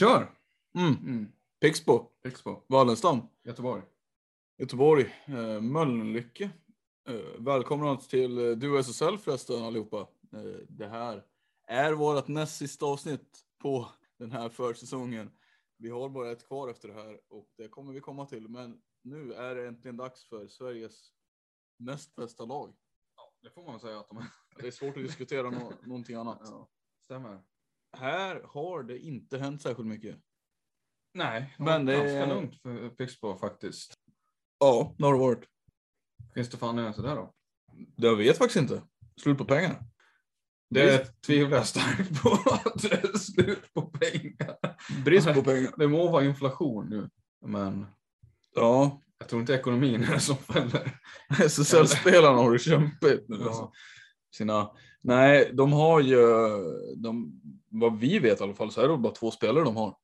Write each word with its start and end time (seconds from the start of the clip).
Kör! 0.00 0.30
Mm. 0.78 0.94
Mm. 0.94 1.32
Pixbo, 1.60 2.06
Expo. 2.24 2.62
Wallenstam, 2.66 3.20
Göteborg. 3.44 3.82
Göteborg, 4.58 5.14
eh, 5.26 5.60
Mölnlycke. 5.60 6.50
Eh, 7.08 7.14
välkomna 7.38 7.96
till 7.96 8.38
eh, 8.38 8.56
Du 8.56 8.78
SSL 8.78 9.18
förresten 9.18 9.64
allihopa. 9.64 10.00
Eh, 10.32 10.42
det 10.68 10.86
här 10.88 11.24
är 11.66 11.92
vårt 11.92 12.28
näst 12.28 12.56
sista 12.56 12.86
avsnitt 12.86 13.40
på 13.58 13.88
den 14.18 14.32
här 14.32 14.48
försäsongen. 14.48 15.30
Vi 15.76 15.90
har 15.90 16.08
bara 16.08 16.30
ett 16.32 16.46
kvar 16.46 16.68
efter 16.68 16.88
det 16.88 16.94
här 16.94 17.20
och 17.28 17.48
det 17.56 17.68
kommer 17.68 17.92
vi 17.92 18.00
komma 18.00 18.26
till. 18.26 18.48
Men 18.48 18.80
nu 19.02 19.32
är 19.32 19.54
det 19.54 19.66
äntligen 19.68 19.96
dags 19.96 20.24
för 20.28 20.48
Sveriges 20.48 21.10
näst 21.78 22.14
bästa 22.14 22.44
lag. 22.44 22.74
Det 23.42 23.50
får 23.50 23.62
man 23.62 23.80
säga 23.80 24.00
att 24.00 24.08
de 24.08 24.16
är. 24.18 24.26
Det 24.60 24.66
är 24.66 24.70
svårt 24.70 24.96
att 24.96 25.02
diskutera 25.02 25.50
nå- 25.50 25.72
någonting 25.82 26.16
annat. 26.16 26.40
Ja, 26.44 26.68
stämmer. 27.04 27.42
Här 27.98 28.40
har 28.44 28.82
det 28.82 28.98
inte 28.98 29.38
hänt 29.38 29.62
särskilt 29.62 29.88
mycket. 29.88 30.16
Nej, 31.14 31.54
Men 31.58 31.64
men 31.66 31.86
det 31.86 31.92
det 31.92 31.98
är- 31.98 32.04
ganska 32.18 32.34
lugnt 32.34 32.62
för 32.62 32.88
Pixbo 32.88 33.36
faktiskt. 33.36 33.94
Ja, 34.58 34.94
det 34.98 35.04
har 35.04 35.12
det 35.12 35.18
varit. 35.18 35.44
Finns 36.34 36.48
det 36.50 36.56
för 36.56 36.66
anledning 36.68 36.94
till 36.94 37.02
det 37.02 37.14
då? 37.14 37.34
Jag 37.96 38.16
vet 38.16 38.38
faktiskt 38.38 38.56
inte. 38.56 38.82
Slut 39.22 39.38
på 39.38 39.44
pengar. 39.44 39.82
Det 40.70 41.20
tvivlar 41.22 41.56
jag 41.56 41.66
starkt 41.66 42.22
på 42.22 42.28
att 42.64 42.82
det 42.82 42.92
är 42.92 43.18
slut 43.18 43.72
på 43.74 43.82
pengar. 43.82 44.56
Brist 45.04 45.34
på 45.34 45.42
pengar. 45.42 45.72
Det 45.76 45.88
må 45.88 46.10
vara 46.10 46.24
inflation 46.24 46.86
nu, 46.88 47.10
men 47.46 47.86
Ja, 48.54 49.02
jag 49.18 49.28
tror 49.28 49.40
inte 49.40 49.54
ekonomin 49.54 50.02
är 50.04 50.12
det 50.14 50.20
som 50.20 50.36
fäller. 50.52 51.00
SSL-spelarna 51.48 52.38
har 52.38 52.52
det 52.52 52.58
kämpigt 52.58 53.28
nu. 53.28 53.36
Ja. 53.40 53.46
Alltså. 53.46 53.72
Sina... 54.30 54.70
Nej, 55.02 55.50
de 55.54 55.72
har 55.72 56.00
ju, 56.00 56.16
de, 56.96 57.40
vad 57.68 57.98
vi 57.98 58.18
vet 58.18 58.40
i 58.40 58.44
alla 58.44 58.54
fall, 58.54 58.70
så 58.70 58.80
är 58.80 58.88
det 58.88 58.96
bara 58.96 59.12
två 59.12 59.30
spelare 59.30 59.64
de 59.64 59.76
har. 59.76 59.96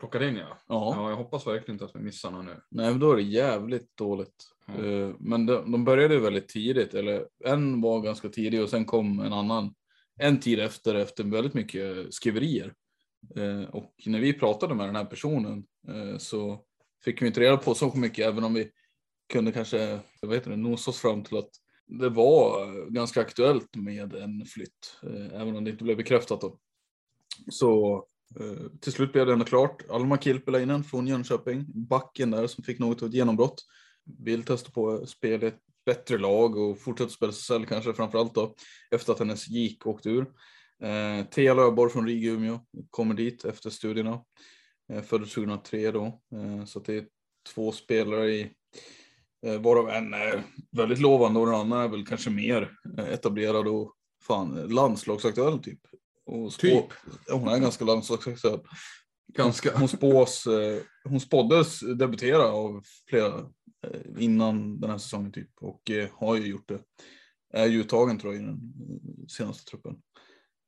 Plockar 0.00 0.22
in 0.22 0.36
ja. 0.36 0.58
Ja. 0.68 0.94
Ja, 0.96 1.10
jag 1.10 1.16
hoppas 1.16 1.46
verkligen 1.46 1.74
inte 1.74 1.84
att 1.84 1.96
vi 1.96 2.00
missar 2.00 2.30
någon 2.30 2.46
nu. 2.46 2.60
Nej, 2.70 2.90
men 2.90 3.00
då 3.00 3.12
är 3.12 3.16
det 3.16 3.22
jävligt 3.22 3.96
dåligt. 3.96 4.44
Eh, 4.68 5.10
Men 5.18 5.46
de, 5.46 5.72
de 5.72 5.84
började 5.84 6.18
väldigt 6.18 6.48
tidigt, 6.48 6.94
eller 6.94 7.28
en 7.44 7.80
var 7.80 8.00
ganska 8.00 8.28
tidig 8.28 8.62
och 8.62 8.68
sen 8.68 8.84
kom 8.84 9.20
en 9.20 9.32
annan 9.32 9.74
en 10.18 10.40
tid 10.40 10.60
efter, 10.60 10.94
efter 10.94 11.24
väldigt 11.24 11.54
mycket 11.54 12.14
skriverier. 12.14 12.74
Eh, 13.36 13.62
Och 13.70 13.94
när 14.06 14.20
vi 14.20 14.32
pratade 14.32 14.74
med 14.74 14.88
den 14.88 14.96
här 14.96 15.04
personen 15.04 15.64
eh, 15.88 16.18
så 16.18 16.60
fick 17.04 17.22
vi 17.22 17.26
inte 17.26 17.40
reda 17.40 17.56
på 17.56 17.74
så 17.74 17.96
mycket, 17.96 18.26
även 18.26 18.44
om 18.44 18.54
vi 18.54 18.70
kunde 19.32 19.52
kanske, 19.52 20.00
jag 20.20 20.28
vet 20.28 20.46
inte, 20.46 20.56
nosa 20.56 20.90
oss 20.90 21.00
fram 21.00 21.24
till 21.24 21.38
att 21.38 21.50
det 21.86 22.08
var 22.08 22.62
eh, 22.62 22.84
ganska 22.86 23.20
aktuellt 23.20 23.76
med 23.76 24.14
en 24.14 24.46
flytt, 24.46 24.98
eh, 25.02 25.40
även 25.40 25.56
om 25.56 25.64
det 25.64 25.70
inte 25.70 25.84
blev 25.84 25.96
bekräftat 25.96 26.40
då. 26.40 26.58
Så 27.50 27.96
eh, 28.40 28.70
till 28.80 28.92
slut 28.92 29.12
blev 29.12 29.26
det 29.26 29.32
ändå 29.32 29.44
klart. 29.44 29.90
Alma 29.90 30.18
Kilpeläinen 30.18 30.84
från 30.84 31.06
Jönköping, 31.06 31.64
backen 31.68 32.30
där 32.30 32.46
som 32.46 32.64
fick 32.64 32.78
något 32.78 33.02
av 33.02 33.08
ett 33.08 33.14
genombrott. 33.14 33.62
Vill 34.18 34.42
testa 34.42 34.70
på 34.70 35.06
spelet, 35.06 35.42
i 35.42 35.46
ett 35.46 35.60
bättre 35.86 36.18
lag 36.18 36.56
och 36.56 36.80
fortsätta 36.80 37.10
spela 37.10 37.32
SSL 37.32 37.66
kanske 37.66 37.92
framförallt 37.92 38.34
då 38.34 38.54
efter 38.90 39.12
att 39.12 39.18
hennes 39.18 39.48
gick 39.48 39.86
åkte 39.86 40.10
ur. 40.10 40.26
Eh, 40.82 41.26
Thea 41.26 41.54
Löborg 41.54 41.92
från 41.92 42.06
Riga 42.06 42.30
Umeå 42.30 42.60
kommer 42.90 43.14
dit 43.14 43.44
efter 43.44 43.70
studierna. 43.70 44.24
Eh, 44.92 45.02
föddes 45.02 45.34
2003 45.34 45.90
då. 45.90 46.04
Eh, 46.34 46.64
så 46.64 46.80
det 46.80 46.96
är 46.96 47.06
två 47.54 47.72
spelare 47.72 48.30
i 48.30 48.50
varav 49.60 49.88
en 49.90 50.14
är 50.14 50.42
väldigt 50.72 50.98
lovande 51.00 51.40
och 51.40 51.46
den 51.46 51.54
andra 51.54 51.82
är 51.82 51.88
väl 51.88 52.06
kanske 52.06 52.30
mer 52.30 52.72
eh, 52.98 53.08
etablerad 53.08 53.68
och 53.68 53.94
fan 54.22 54.54
landslagsaktuell 54.54 55.58
typ. 55.58 55.80
Och 56.26 56.52
spå- 56.52 56.58
Typ. 56.60 56.84
Hon 57.30 57.48
är 57.48 57.58
ganska 57.58 57.84
landslagsaktuell. 57.84 58.60
Ganska. 59.34 59.78
Hon 59.78 59.88
spås, 59.88 60.46
eh, 60.46 60.82
hon 61.04 61.20
spåddes 61.20 61.80
debutera 61.80 62.42
av 62.42 62.82
flera 63.10 63.38
eh, 63.86 64.00
innan 64.18 64.80
den 64.80 64.90
här 64.90 64.98
säsongen 64.98 65.32
typ 65.32 65.50
och 65.60 65.90
eh, 65.90 66.08
har 66.12 66.36
ju 66.36 66.46
gjort 66.46 66.68
det. 66.68 66.80
Är 67.52 67.66
ju 67.66 67.80
uttagen 67.80 68.18
tror 68.18 68.34
jag 68.34 68.42
i 68.42 68.46
den 68.46 68.54
eh, 68.54 69.26
senaste 69.28 69.64
truppen. 69.70 69.96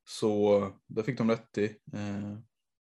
Så 0.09 0.57
eh, 0.57 0.69
där 0.87 1.03
fick 1.03 1.17
de 1.17 1.29
rätt 1.29 1.57
i. 1.57 1.65
Eh, 1.65 2.37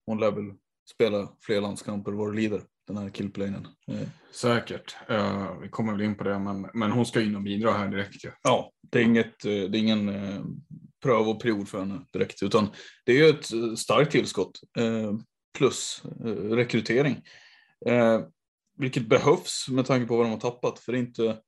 hon 0.06 0.20
lär 0.20 0.30
väl 0.30 0.52
spela 0.94 1.28
fler 1.40 1.60
landskamper 1.60 2.12
vad 2.12 2.32
det 2.32 2.36
lider, 2.36 2.62
den 2.88 3.02
här 3.02 3.10
killplanen. 3.10 3.68
Eh, 3.88 4.08
Säkert. 4.32 4.96
Eh, 5.08 5.58
vi 5.62 5.68
kommer 5.68 5.92
väl 5.92 6.02
in 6.02 6.14
på 6.14 6.24
det, 6.24 6.38
men, 6.38 6.70
men 6.74 6.90
hon 6.90 7.06
ska 7.06 7.20
in 7.20 7.36
och 7.36 7.42
bidra 7.42 7.72
här 7.72 7.88
direkt 7.88 8.24
ju. 8.24 8.30
ja, 8.42 8.72
det 8.82 8.98
är, 8.98 9.02
inget, 9.02 9.44
eh, 9.44 9.50
det 9.50 9.78
är 9.78 9.80
ingen 9.80 10.08
eh, 10.08 10.44
prövoperiod 11.02 11.68
för 11.68 11.78
henne 11.78 12.00
direkt, 12.12 12.42
utan 12.42 12.68
det 13.04 13.12
är 13.12 13.16
ju 13.16 13.28
ett 13.28 13.78
starkt 13.78 14.12
tillskott 14.12 14.60
eh, 14.78 15.14
plus 15.58 16.02
rekrytering. 16.50 17.22
Vilket 18.78 19.08
behövs 19.08 19.68
med 19.68 19.86
tanke 19.86 20.06
på 20.06 20.16
vad 20.16 20.26
de 20.26 20.30
har 20.30 20.40
tappat, 20.40 20.78
för 20.78 20.92
det 20.92 20.98
är 20.98 21.00
inte 21.00 21.38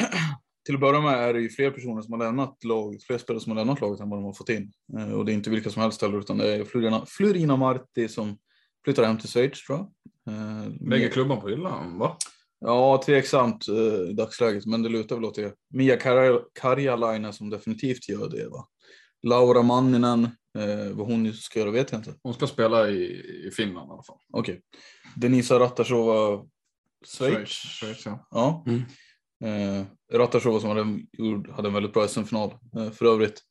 till 0.66 0.74
att 0.74 0.80
börja 0.80 1.00
med 1.00 1.14
är 1.14 1.34
det 1.34 1.40
ju 1.40 1.48
fler 1.48 1.70
personer 1.70 2.02
som 2.02 2.12
har 2.12 2.18
lämnat 2.18 2.64
laget, 2.64 3.04
fler 3.04 3.18
spelare 3.18 3.40
som 3.40 3.52
har 3.52 3.56
lämnat 3.56 3.80
laget 3.80 4.00
än 4.00 4.10
vad 4.10 4.18
de 4.18 4.24
har 4.24 4.32
fått 4.32 4.48
in. 4.48 4.72
Och 5.14 5.24
det 5.24 5.32
är 5.32 5.34
inte 5.34 5.50
vilka 5.50 5.70
som 5.70 5.82
helst 5.82 6.02
heller, 6.02 6.18
utan 6.18 6.38
det 6.38 6.54
är 6.54 6.64
Florina, 6.64 7.04
Florina 7.06 7.56
Marti 7.56 8.10
som 8.10 8.38
flyttar 8.84 9.04
hem 9.04 9.18
till 9.18 9.28
Schweiz 9.28 9.66
tror 9.66 9.78
jag. 9.78 9.92
Eh, 10.30 10.88
Lägger 10.88 11.08
klubban 11.08 11.40
på 11.40 11.48
hyllan, 11.48 11.98
va? 11.98 12.16
Ja, 12.60 13.02
tveksamt 13.06 13.68
eh, 13.68 14.10
i 14.10 14.12
dagsläget, 14.12 14.66
men 14.66 14.82
det 14.82 14.88
lutar 14.88 15.16
väl 15.16 15.24
åt 15.24 15.34
det. 15.34 15.54
Mia 15.74 15.96
Karja- 15.96 16.42
Karjalainen 16.60 17.32
som 17.32 17.50
definitivt 17.50 18.08
gör 18.08 18.28
det. 18.28 18.48
Va? 18.48 18.66
Laura 19.22 19.62
Manninen, 19.62 20.24
eh, 20.58 20.92
vad 20.96 21.06
hon 21.06 21.32
ska 21.32 21.58
göra 21.58 21.70
vet 21.70 21.92
jag 21.92 21.98
inte. 21.98 22.14
Hon 22.22 22.34
ska 22.34 22.46
spela 22.46 22.88
i, 22.90 23.04
i 23.46 23.50
Finland 23.50 23.88
i 23.88 23.92
alla 23.92 24.02
fall. 24.02 24.18
Okej. 24.32 24.62
Denisa 25.16 25.58
Ratashova, 25.58 26.44
Schweiz. 27.06 27.48
Schweiz 27.48 28.06
ja. 28.06 28.26
Ja. 28.30 28.64
Mm. 28.66 28.82
Eh, 29.44 29.86
Ratashova 30.12 30.60
som 30.60 30.68
hade, 30.70 31.00
gjord- 31.18 31.50
hade 31.50 31.68
en 31.68 31.74
väldigt 31.74 31.92
bra 31.92 32.08
SM-final 32.08 32.54
eh, 32.76 32.90
för 32.90 33.04
övrigt. 33.06 33.42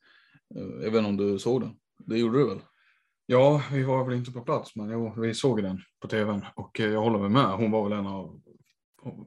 Eh, 0.56 0.62
jag 0.84 0.90
vet 0.90 0.98
inte 0.98 1.08
om 1.08 1.16
du 1.16 1.38
såg 1.38 1.60
den? 1.60 1.70
Det 2.06 2.18
gjorde 2.18 2.38
du 2.38 2.48
väl? 2.48 2.58
Ja, 3.32 3.62
vi 3.72 3.82
var 3.82 4.04
väl 4.04 4.14
inte 4.16 4.32
på 4.32 4.40
plats, 4.40 4.76
men 4.76 4.90
jo, 4.90 5.14
vi 5.16 5.34
såg 5.34 5.62
den 5.62 5.80
på 6.00 6.08
tvn 6.08 6.44
och 6.54 6.80
eh, 6.80 6.86
jag 6.86 7.00
håller 7.00 7.18
väl 7.18 7.30
med. 7.30 7.46
Hon 7.46 7.70
var 7.70 7.88
väl 7.88 7.98
en 7.98 8.06
av, 8.06 8.40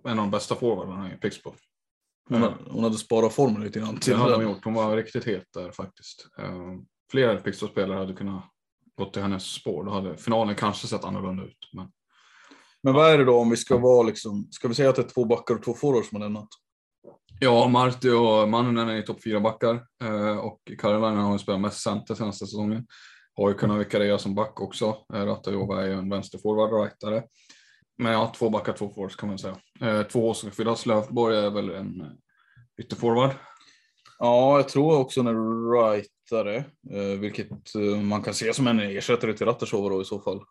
en 0.03 0.19
av 0.19 0.25
de 0.25 0.31
bästa 0.31 0.55
forwardarna 0.55 1.13
i 1.13 1.17
Pixbo. 1.17 1.53
Hon, 2.29 2.41
hade, 2.41 2.55
hon 2.69 2.83
hade 2.83 2.97
sparat 2.97 3.33
formen 3.33 3.63
lite 3.63 3.79
grann. 3.79 3.99
Det 4.05 4.15
hade 4.15 4.35
hon 4.35 4.43
gjort. 4.43 4.65
Hon 4.65 4.73
var 4.73 4.95
riktigt 4.95 5.23
het 5.23 5.43
där 5.53 5.71
faktiskt. 5.71 6.27
Uh, 6.39 6.79
fler 7.11 7.37
Pixbo-spelare 7.37 7.97
hade 7.97 8.13
kunnat 8.13 8.43
gått 8.97 9.13
till 9.13 9.21
hennes 9.21 9.43
spår. 9.43 9.83
Då 9.83 9.91
hade 9.91 10.17
finalen 10.17 10.55
kanske 10.55 10.87
sett 10.87 11.03
annorlunda 11.03 11.43
ut. 11.43 11.69
Men 11.73 11.91
Men 12.83 12.93
vad 12.93 13.11
är 13.11 13.17
det 13.17 13.25
då 13.25 13.39
om 13.39 13.49
vi 13.49 13.57
ska 13.57 13.77
vara 13.77 14.03
liksom, 14.03 14.47
ska 14.51 14.67
vi 14.67 14.73
säga 14.73 14.89
att 14.89 14.95
det 14.95 15.01
är 15.01 15.09
två 15.09 15.25
backar 15.25 15.55
och 15.55 15.63
två 15.63 15.73
forwards 15.73 16.09
som 16.09 16.21
har 16.21 16.27
lämnat? 16.27 16.49
Ja, 17.39 17.67
Marti 17.67 18.09
och 18.09 18.49
Mannen 18.49 18.89
är 18.89 18.95
i 18.95 19.03
topp 19.03 19.23
fyra 19.23 19.39
backar 19.39 19.83
eh, 20.03 20.37
och 20.37 20.59
Karolainen 20.77 21.23
har 21.23 21.37
spelat 21.37 21.61
mest 21.61 21.81
center 21.81 22.15
senaste 22.15 22.45
säsongen. 22.45 22.87
Har 23.35 23.49
ju 23.49 23.55
kunnat 23.55 23.79
vikariera 23.79 24.17
som 24.17 24.35
back 24.35 24.61
också. 24.61 24.97
Eh, 25.13 25.25
Ratajova 25.25 25.83
är 25.83 25.87
ju 25.87 25.93
en 25.93 26.09
vänsterforward 26.09 26.73
och 26.73 26.83
rightare. 26.83 27.23
Men 27.97 28.11
ja, 28.11 28.33
två 28.37 28.49
backar, 28.49 28.73
två 28.73 28.89
forwards 28.89 29.15
kan 29.15 29.29
man 29.29 29.37
säga. 29.37 29.57
Eh, 29.81 30.03
två 30.03 30.29
Åsgårdsfyras 30.29 30.85
Löfborg 30.85 31.37
är 31.37 31.49
väl 31.49 31.69
en 31.69 32.01
eh, 32.01 32.07
ytterforward. 32.77 33.31
Ja, 34.19 34.57
jag 34.57 34.69
tror 34.69 34.97
också 34.97 35.19
en 35.19 35.71
rightare, 35.71 36.63
vilket 37.19 37.47
man 38.03 38.23
kan 38.23 38.33
se 38.33 38.53
som 38.53 38.67
en 38.67 38.79
ersättare 38.79 39.33
till 39.33 39.45
Ratashova 39.45 39.89
då 39.89 40.01
i 40.01 40.05
så 40.05 40.19
fall. 40.19 40.41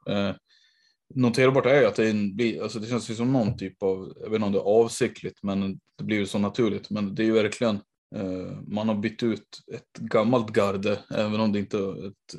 Noterbart 1.14 1.66
är 1.66 1.80
ju 1.80 1.86
att 1.86 1.94
det, 1.94 2.06
är 2.06 2.10
en, 2.10 2.62
alltså 2.62 2.78
det 2.78 2.86
känns 2.86 3.16
som 3.16 3.32
någon 3.32 3.56
typ 3.56 3.82
av, 3.82 4.12
jag 4.20 4.30
vet 4.30 4.34
inte 4.34 4.46
om 4.46 4.52
det 4.52 4.58
är 4.58 4.82
avsiktligt, 4.82 5.42
men 5.42 5.80
det 5.98 6.04
blir 6.04 6.16
ju 6.16 6.26
så 6.26 6.38
naturligt. 6.38 6.90
Men 6.90 7.14
det 7.14 7.22
är 7.22 7.24
ju 7.24 7.32
verkligen, 7.32 7.74
eh, 8.16 8.58
man 8.66 8.88
har 8.88 8.94
bytt 8.94 9.22
ut 9.22 9.48
ett 9.74 9.98
gammalt 10.00 10.50
garde, 10.50 10.98
även 11.10 11.40
om 11.40 11.52
det 11.52 11.58
inte 11.58 11.78
är 11.78 12.06
ett 12.06 12.34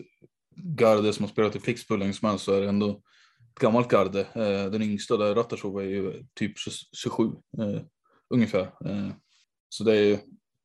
garde 0.55 1.13
som 1.13 1.23
har 1.23 1.29
spelat 1.29 1.55
i 1.55 1.59
Pixbo 1.59 1.95
länge 1.95 2.13
som 2.13 2.29
helst 2.29 2.45
så 2.45 2.53
är 2.53 2.61
det 2.61 2.69
ändå 2.69 2.89
ett 2.89 3.61
gammalt 3.61 3.91
garde. 3.91 4.19
Eh, 4.19 4.71
den 4.71 4.81
yngsta 4.81 5.17
där, 5.17 5.35
Ratashova, 5.35 5.83
är 5.83 5.87
ju 5.87 6.25
typ 6.33 6.53
27 6.57 7.23
eh, 7.23 7.81
ungefär. 8.29 8.61
Eh, 8.61 9.09
så 9.69 9.83
det 9.83 9.97
är 9.97 10.03
ju, 10.03 10.17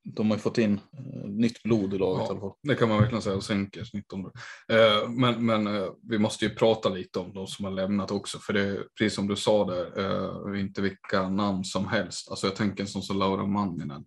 de 0.05 0.31
har 0.31 0.37
ju 0.37 0.41
fått 0.41 0.59
in 0.59 0.81
nytt 1.25 1.63
blod 1.63 1.95
i 1.95 1.99
laget 1.99 2.29
i 2.29 2.31
alla 2.31 2.41
fall. 2.41 2.53
Det 2.63 2.75
kan 2.75 2.89
man 2.89 2.99
verkligen 2.99 3.23
säga 3.23 3.37
och 3.37 3.45
sänker 3.45 3.85
snittåldern. 3.85 4.33
Eh, 4.69 5.09
men 5.09 5.47
men 5.47 5.91
vi 6.03 6.19
måste 6.19 6.45
ju 6.45 6.55
prata 6.55 6.89
lite 6.89 7.19
om 7.19 7.35
de 7.35 7.47
som 7.47 7.65
har 7.65 7.73
lämnat 7.73 8.11
också. 8.11 8.39
För 8.39 8.53
det 8.53 8.61
är 8.61 8.85
precis 8.99 9.15
som 9.15 9.29
du 9.29 9.37
sa 9.37 9.65
där, 9.65 10.57
inte 10.57 10.83
vilka 10.83 11.29
namn 11.29 11.65
som 11.65 11.87
helst. 11.87 12.31
Alltså 12.31 12.47
jag 12.47 12.57
tänker 12.57 12.83
en 12.83 12.89
sån 12.89 13.03
som 13.03 13.19
Laura 13.19 13.47
Manninen. 13.47 14.05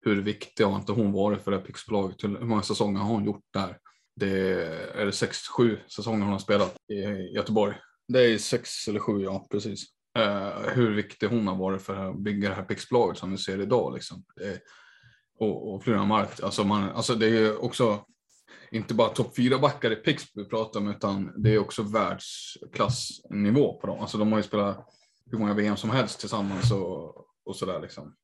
Hur 0.00 0.22
viktig 0.22 0.64
har 0.64 0.76
inte 0.76 0.92
hon 0.92 1.12
varit 1.12 1.42
för 1.42 1.50
det 1.50 1.56
här 1.56 1.64
Pixbolaget? 1.64 2.24
Hur 2.24 2.28
många 2.28 2.62
säsonger 2.62 3.00
har 3.00 3.08
hon 3.08 3.24
gjort 3.24 3.44
där? 3.52 3.78
Det 4.16 4.52
är, 4.94 5.06
det 5.06 5.12
sex, 5.12 5.48
sju 5.48 5.78
säsonger 5.96 6.22
hon 6.22 6.32
har 6.32 6.38
spelat 6.38 6.76
i 6.88 7.00
Göteborg. 7.34 7.74
Det 8.08 8.24
är 8.24 8.38
sex 8.38 8.88
eller 8.88 9.00
sju, 9.00 9.22
ja 9.22 9.46
precis. 9.50 9.84
Eh, 10.18 10.58
hur 10.74 10.94
viktig 10.94 11.26
hon 11.26 11.46
har 11.46 11.56
varit 11.56 11.82
för 11.82 11.96
att 11.96 12.18
bygga 12.18 12.48
det 12.48 12.54
här 12.54 12.62
Pixbolaget 12.62 13.18
som 13.18 13.30
vi 13.30 13.38
ser 13.38 13.60
idag. 13.60 13.94
Liksom. 13.94 14.24
Är, 14.40 14.58
och, 15.38 15.74
och 15.74 15.84
Florian 15.84 16.08
Mark, 16.08 16.42
alltså, 16.42 16.64
man, 16.64 16.90
alltså 16.90 17.14
det 17.14 17.26
är 17.26 17.30
ju 17.30 17.56
också 17.56 18.04
inte 18.70 18.94
bara 18.94 19.08
topp 19.08 19.36
fyra 19.36 19.58
backar 19.58 19.90
i 19.90 19.96
Pixbo 19.96 20.42
vi 20.42 20.48
pratar 20.48 20.80
om, 20.80 20.88
utan 20.88 21.42
det 21.42 21.54
är 21.54 21.58
också 21.58 21.82
världsklassnivå 21.82 23.80
på 23.80 23.86
dem. 23.86 24.00
Alltså 24.00 24.18
de 24.18 24.32
har 24.32 24.38
ju 24.38 24.42
spelat 24.42 24.88
hur 25.30 25.38
många 25.38 25.54
VM 25.54 25.76
som 25.76 25.90
helst 25.90 26.20
tillsammans 26.20 26.72
och, 26.72 27.16
och 27.44 27.56
sådär 27.56 27.80
liksom. 27.80 28.14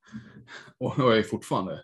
Och, 0.79 0.99
och 0.99 1.17
är 1.17 1.23
fortfarande 1.23 1.83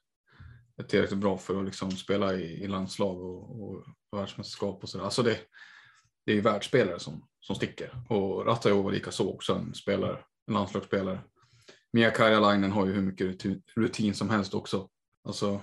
tillräckligt 0.82 1.20
bra 1.20 1.38
för 1.38 1.58
att 1.58 1.64
liksom 1.64 1.90
spela 1.90 2.34
i, 2.34 2.64
i 2.64 2.66
landslag 2.66 3.20
och, 3.20 3.62
och 3.62 3.84
världsmästerskap 4.16 4.82
och 4.82 4.88
sådär. 4.88 5.04
Alltså 5.04 5.22
det, 5.22 5.38
det 6.26 6.32
är 6.32 6.36
ju 6.36 6.40
världsspelare 6.40 6.98
som, 6.98 7.26
som 7.40 7.56
sticker. 7.56 8.02
Och 8.08 8.46
Ratajova 8.46 8.90
lika 8.90 9.10
så 9.10 9.34
också 9.34 9.54
en 9.54 9.74
spelare, 9.74 10.18
en 10.48 10.54
landslagsspelare. 10.54 11.20
Mia 11.92 12.10
Karjalainen 12.10 12.72
har 12.72 12.86
ju 12.86 12.92
hur 12.92 13.02
mycket 13.02 13.26
rutin, 13.26 13.62
rutin 13.76 14.14
som 14.14 14.30
helst 14.30 14.54
också. 14.54 14.88
Alltså, 15.24 15.60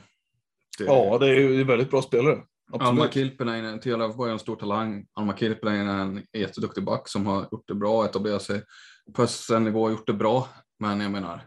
det, 0.77 0.83
Ja, 0.85 1.17
det 1.17 1.27
är 1.27 1.35
ju 1.35 1.63
väldigt 1.63 1.89
bra 1.89 2.01
spelare. 2.01 2.43
Alma 2.71 2.89
Absolut. 2.89 3.13
Kilpeläinen, 3.13 3.79
Tia 3.79 3.97
Löfborg 3.97 4.29
är 4.29 4.33
en 4.33 4.39
stor 4.39 4.55
talang. 4.55 5.05
Alma 5.13 5.37
Kilpeläinen 5.37 5.87
är 5.87 5.99
en 5.99 6.25
jätteduktig 6.33 6.83
back 6.83 7.09
som 7.09 7.25
har 7.25 7.47
gjort 7.51 7.67
det 7.67 7.75
bra, 7.75 8.05
etablerat 8.05 8.41
sig 8.41 8.63
på 9.13 9.23
SSL-nivå, 9.23 9.89
gjort 9.89 10.07
det 10.07 10.13
bra. 10.13 10.47
Men 10.79 11.01
jag 11.01 11.11
menar, 11.11 11.41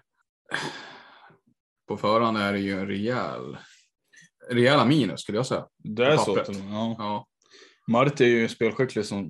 på 1.89 1.97
förhand 1.97 2.39
är 2.39 2.53
det 2.53 2.59
ju 2.59 2.81
en 2.81 2.87
rejäl, 2.87 3.57
rejäla 4.51 4.85
minus 4.85 5.21
skulle 5.21 5.39
jag 5.39 5.47
säga. 5.47 5.67
Det 5.79 6.07
är 6.07 6.17
så. 6.17 6.39
Ja. 6.71 6.97
Ja, 6.99 7.27
Marti 7.89 8.25
är 8.25 8.29
ju 8.29 8.49
spelskicklig 8.49 9.05
som 9.05 9.27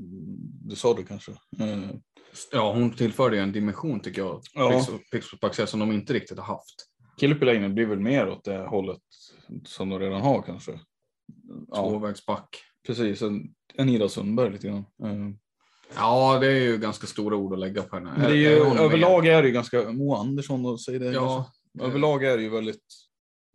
du 0.69 0.77
sa 0.77 0.95
det 0.95 1.03
kanske. 1.03 1.31
Eh, 1.33 1.91
ja 2.53 2.73
hon 2.73 2.91
tillförde 2.91 3.37
ju 3.37 3.43
en 3.43 3.53
dimension 3.53 4.01
tycker 4.01 4.23
jag, 4.23 4.41
Ja. 4.55 4.87
Pixbo 5.13 5.67
som 5.67 5.81
de 5.81 5.93
inte 5.93 6.13
riktigt 6.13 6.39
har 6.39 6.45
haft. 6.45 6.75
Kilpeläinen 7.21 7.75
blir 7.75 7.87
väl 7.87 8.01
mer 8.01 8.29
åt 8.29 8.45
det 8.45 8.59
hållet 8.59 9.01
som 9.65 9.89
de 9.89 9.99
redan 9.99 10.21
har 10.21 10.43
kanske. 10.43 10.81
Ja, 11.69 11.89
Tvåvägsback. 11.91 12.63
precis. 12.87 13.23
En, 13.23 13.55
en 13.75 13.89
Ida 13.89 14.09
Sundberg 14.09 14.53
lite 14.53 14.67
grann. 14.67 14.85
Eh, 15.05 15.37
Ja, 15.97 16.39
det 16.41 16.47
är 16.47 16.61
ju 16.61 16.79
ganska 16.79 17.07
stora 17.07 17.37
ord 17.37 17.53
att 17.53 17.59
lägga 17.59 17.83
på 17.83 17.97
henne. 17.97 18.13
Men 18.13 18.21
det 18.23 18.31
är 18.31 18.35
ju, 18.35 18.49
överlag 18.57 19.27
är 19.27 19.43
det 19.43 19.49
ju 19.49 19.55
ganska, 19.55 19.93
Moa 19.93 20.19
Andersson 20.19 20.67
och 20.67 20.81
säger 20.81 21.01
det 21.01 21.13
Ja. 21.13 21.53
Överlag 21.81 22.25
är 22.25 22.37
det 22.37 22.43
ju 22.43 22.49
väldigt, 22.49 22.83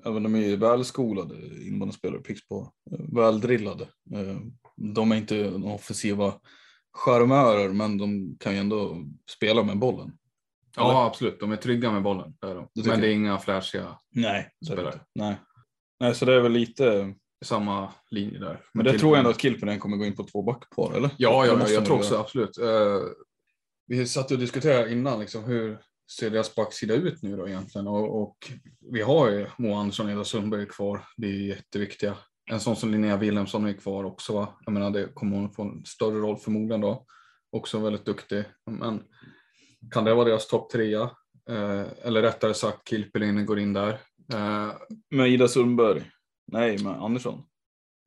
även 0.06 0.24
de 0.24 0.36
är 0.36 0.58
välskolade 0.58 1.36
inbandyspelare, 1.68 2.22
Pixbo, 2.22 2.68
väldrillade. 3.16 3.84
Eh, 4.16 4.38
De 4.76 5.12
är 5.12 5.16
inte 5.16 5.50
offensiva 5.52 6.34
charmörer, 6.94 7.70
men 7.70 7.98
de 7.98 8.38
kan 8.40 8.54
ju 8.54 8.60
ändå 8.60 8.98
spela 9.30 9.64
med 9.64 9.78
bollen. 9.80 10.12
ja, 10.76 11.06
absolut. 11.06 11.40
De 11.40 11.52
är 11.52 11.56
trygga 11.56 11.92
med 11.92 12.04
bollen. 12.04 12.34
Det 12.42 12.48
är 12.48 12.56
de. 12.56 12.68
Tycker 12.76 12.90
Men 12.90 13.00
det 13.02 13.06
är 13.06 13.10
det? 13.10 13.14
inga 13.16 13.38
flashiga 13.38 13.98
Nej, 14.10 14.50
det 14.62 14.66
det 14.70 14.74
Spelare. 14.76 15.00
Nej. 15.16 15.36
Nej, 16.00 16.16
så 16.16 16.26
det 16.26 16.34
är 16.34 16.40
väl 16.42 16.52
lite, 16.52 17.14
samma 17.46 17.92
linje 18.12 18.40
där. 18.40 18.62
men 18.74 18.86
det 18.86 19.00
tror 19.00 19.12
jag 19.12 19.18
ändå 19.20 19.30
att 19.30 19.42
Kilpinen 19.42 19.80
kommer 19.80 19.98
gå 19.98 20.06
in 20.06 20.16
på 20.16 20.24
två 20.24 20.42
backpar, 20.44 20.94
eller? 20.98 21.10
Ja, 21.18 21.42
Det 21.42 21.48
ja, 21.48 21.56
måste 21.58 21.74
jag 21.74 21.86
tror 21.86 21.98
också 21.98 22.12
göra. 22.14 22.22
absolut. 22.22 22.58
Eh, 22.58 23.00
vi 23.88 24.08
satt 24.08 24.32
och 24.32 24.40
diskuterade 24.40 24.92
innan 24.92 25.20
liksom, 25.20 25.44
hur 25.44 25.80
ser 26.18 26.30
deras 26.30 26.56
backsida 26.56 26.94
ut 26.94 27.24
nu 27.24 27.38
då 27.38 27.48
egentligen? 27.48 27.88
Och, 27.88 28.22
och 28.22 28.38
vi 28.92 29.02
har 29.02 29.30
ju 29.30 29.48
Moa 29.58 29.80
Andersson 29.80 30.06
och 30.06 30.12
Eda 30.12 30.24
Sundberg 30.24 30.66
kvar. 30.68 31.06
Det 31.18 31.28
är 31.28 31.48
jätteviktiga. 31.48 32.18
En 32.52 32.60
sån 32.60 32.76
som 32.76 32.92
Linnea 32.92 33.18
Wilhelmsson 33.18 33.66
är 33.66 33.74
kvar 33.74 34.04
också. 34.04 34.34
Va? 34.34 34.60
Jag 34.66 34.74
menar, 34.74 34.92
det 34.92 35.08
kommer 35.14 35.38
hon 35.38 35.54
få 35.54 35.64
en 35.64 35.86
större 35.86 36.20
roll 36.20 36.38
förmodligen 36.38 36.82
då. 36.82 37.06
Också 37.52 37.80
väldigt 37.80 38.06
duktig. 38.06 38.44
Men 38.72 39.04
kan 39.92 40.04
det 40.06 40.14
vara 40.14 40.26
deras 40.26 40.48
topp 40.48 40.72
trea? 40.72 41.02
Eh, 41.50 41.86
eller 42.04 42.22
rättare 42.22 42.54
sagt, 42.54 42.90
Kilpelinen 42.90 43.46
går 43.46 43.60
in 43.60 43.74
där. 43.74 44.00
Eh, 44.34 44.72
Med 45.10 45.30
Ida 45.30 45.48
Sundberg? 45.48 46.12
Nej, 46.52 46.84
med 46.84 46.94
Andersson? 46.94 47.44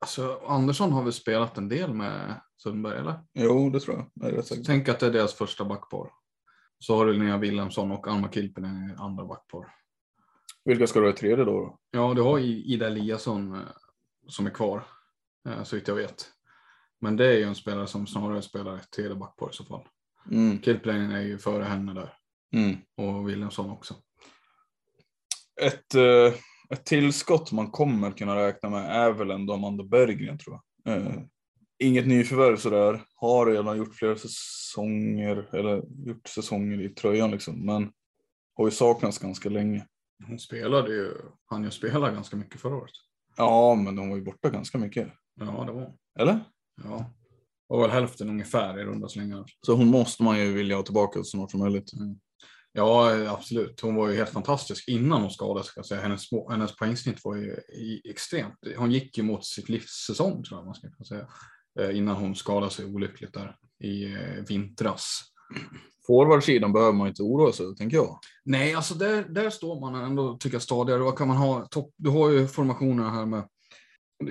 alltså, 0.01 0.41
Andersson 0.47 0.91
har 0.91 1.03
väl 1.03 1.13
spelat 1.13 1.57
en 1.57 1.69
del 1.69 1.93
med 1.93 2.41
Sundberg, 2.63 2.99
eller? 2.99 3.19
Jo, 3.33 3.69
det 3.69 3.79
tror 3.79 4.09
jag. 4.21 4.35
Så 4.35 4.41
säker. 4.43 4.63
tänk 4.63 4.89
att 4.89 4.99
det 4.99 5.05
är 5.05 5.11
deras 5.11 5.33
första 5.33 5.65
backpar. 5.65 6.09
Så 6.79 6.95
har 6.95 7.05
du 7.05 7.13
Linnea 7.13 7.37
Wilhelmsson 7.37 7.91
och 7.91 8.07
Alma 8.07 8.29
Kilpinen 8.31 8.89
i 8.89 8.95
andra 8.97 9.25
backpar. 9.25 9.65
Vilka 10.65 10.87
ska 10.87 10.99
du 10.99 11.05
ha 11.05 11.13
i 11.13 11.17
tredje 11.17 11.45
då? 11.45 11.79
Ja, 11.91 12.13
du 12.13 12.21
har 12.21 12.39
Ida 12.39 12.87
Eliasson 12.87 13.53
eh, 13.53 13.59
som 14.27 14.45
är 14.45 14.49
kvar, 14.49 14.83
eh, 15.49 15.63
så 15.63 15.75
vitt 15.75 15.87
jag 15.87 15.95
vet. 15.95 16.31
Men 17.01 17.17
det 17.17 17.27
är 17.27 17.37
ju 17.37 17.43
en 17.43 17.55
spelare 17.55 17.87
som 17.87 18.07
snarare 18.07 18.41
spelar 18.41 18.75
ett 18.75 18.91
tredje 18.91 19.15
backpar 19.15 19.49
i 19.49 19.53
så 19.53 19.63
fall. 19.65 19.81
Mm. 20.31 20.61
Kilpinen 20.61 21.11
är 21.11 21.21
ju 21.21 21.37
före 21.37 21.63
henne 21.63 21.93
där 21.93 22.13
Mm. 22.53 22.77
och 22.97 23.29
Wilhelmsson 23.29 23.69
också. 23.69 23.95
Ett, 25.61 25.95
eh, 25.95 26.33
ett 26.69 26.85
tillskott 26.85 27.51
man 27.51 27.71
kommer 27.71 28.11
kunna 28.11 28.35
räkna 28.35 28.69
med 28.69 28.89
är 28.89 29.11
väl 29.11 29.31
ändå 29.31 29.53
Amanda 29.53 29.83
Berggren 29.83 30.37
tror 30.37 30.59
jag. 30.83 30.95
Inget 31.79 32.07
nyförvärv 32.07 32.57
sådär. 32.57 33.05
Har 33.15 33.45
redan 33.45 33.77
gjort 33.77 33.95
flera 33.95 34.15
säsonger, 34.15 35.55
eller 35.55 35.83
gjort 36.07 36.27
säsonger 36.27 36.81
i 36.81 36.89
tröjan 36.89 37.31
liksom. 37.31 37.65
Men 37.65 37.91
har 38.55 38.65
ju 38.65 38.71
saknats 38.71 39.19
ganska 39.19 39.49
länge. 39.49 39.85
Hon 40.27 40.39
spelade 40.39 40.93
ju, 40.93 41.13
han 41.45 41.63
ju 41.63 41.71
spela 41.71 42.11
ganska 42.11 42.35
mycket 42.37 42.61
förra 42.61 42.75
året. 42.75 42.91
Ja, 43.37 43.75
men 43.75 43.95
de 43.95 44.09
var 44.09 44.17
ju 44.17 44.23
borta 44.23 44.49
ganska 44.49 44.77
mycket. 44.77 45.07
Ja, 45.35 45.63
det 45.67 45.71
var. 45.71 45.93
Eller? 46.19 46.39
Ja. 46.83 47.13
var 47.67 47.81
väl 47.81 47.91
hälften 47.91 48.29
ungefär 48.29 48.79
i 48.79 48.83
runda 48.83 49.07
slängar. 49.07 49.45
Så 49.65 49.73
hon 49.73 49.87
måste 49.87 50.23
man 50.23 50.39
ju 50.39 50.53
vilja 50.53 50.75
ha 50.75 50.83
tillbaka 50.83 51.19
så 51.19 51.23
snart 51.23 51.51
som 51.51 51.59
möjligt. 51.59 51.93
Mm. 51.93 52.19
Ja, 52.71 53.11
absolut. 53.29 53.81
Hon 53.81 53.95
var 53.95 54.09
ju 54.09 54.15
helt 54.15 54.29
fantastisk 54.29 54.87
innan 54.87 55.21
hon 55.21 55.31
skadades. 55.31 55.67
Ska 55.67 55.79
jag 55.79 55.85
säga. 55.85 56.01
Hennes, 56.01 56.23
hennes 56.49 56.75
poängsnitt 56.75 57.23
var 57.23 57.35
ju 57.35 57.55
extremt. 58.09 58.55
Hon 58.77 58.91
gick 58.91 59.17
ju 59.17 59.23
mot 59.23 59.45
sitt 59.45 59.69
livssäsong 59.69 60.43
tror 60.43 60.59
jag 60.59 60.65
man 60.65 60.75
ska 60.75 60.89
kunna 60.89 61.05
säga. 61.05 61.27
Eh, 61.79 61.97
innan 61.97 62.15
hon 62.15 62.35
skadade 62.35 62.71
sig 62.71 62.85
olyckligt 62.85 63.33
där 63.33 63.55
i 63.79 64.05
eh, 64.05 64.43
vintras. 64.47 65.21
Forwardsidan 66.07 66.73
behöver 66.73 66.93
man 66.93 67.07
inte 67.07 67.23
oroa 67.23 67.51
sig, 67.51 67.75
tänker 67.75 67.97
jag. 67.97 68.19
Nej, 68.45 68.73
alltså 68.73 68.95
där, 68.95 69.23
där 69.29 69.49
står 69.49 69.79
man 69.79 69.95
ändå, 69.95 70.37
tycker 70.37 70.55
jag, 70.55 70.61
stadigare. 70.61 70.99
Vad 70.99 71.17
kan 71.17 71.27
man 71.27 71.37
ha? 71.37 71.67
Topp, 71.67 71.93
du 71.97 72.09
har 72.09 72.29
ju 72.29 72.47
formationerna 72.47 73.09
här 73.09 73.25
med 73.25 73.47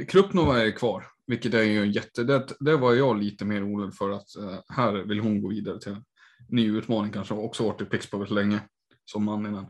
Krupnova 0.09 0.63
är 0.63 0.71
kvar, 0.71 1.07
vilket 1.27 1.55
är 1.55 1.63
ju 1.63 1.93
jätte... 1.93 2.25
Det, 2.25 2.47
det 2.61 2.77
var 2.77 2.95
jag 2.95 3.19
lite 3.19 3.45
mer 3.45 3.69
orolig 3.69 3.95
för 3.95 4.11
att 4.11 4.27
uh, 4.39 4.59
här 4.69 4.93
vill 4.93 5.21
hon 5.21 5.43
gå 5.43 5.49
vidare 5.49 5.81
till 5.81 5.93
en 5.93 6.05
ny 6.49 6.77
utmaning 6.77 7.13
kanske. 7.13 7.35
Också 7.35 7.65
varit 7.65 7.81
i 7.81 7.85
Pixbo 7.85 8.27
så 8.27 8.35
länge 8.35 8.61
som 9.05 9.25
man 9.25 9.47
innan. 9.47 9.67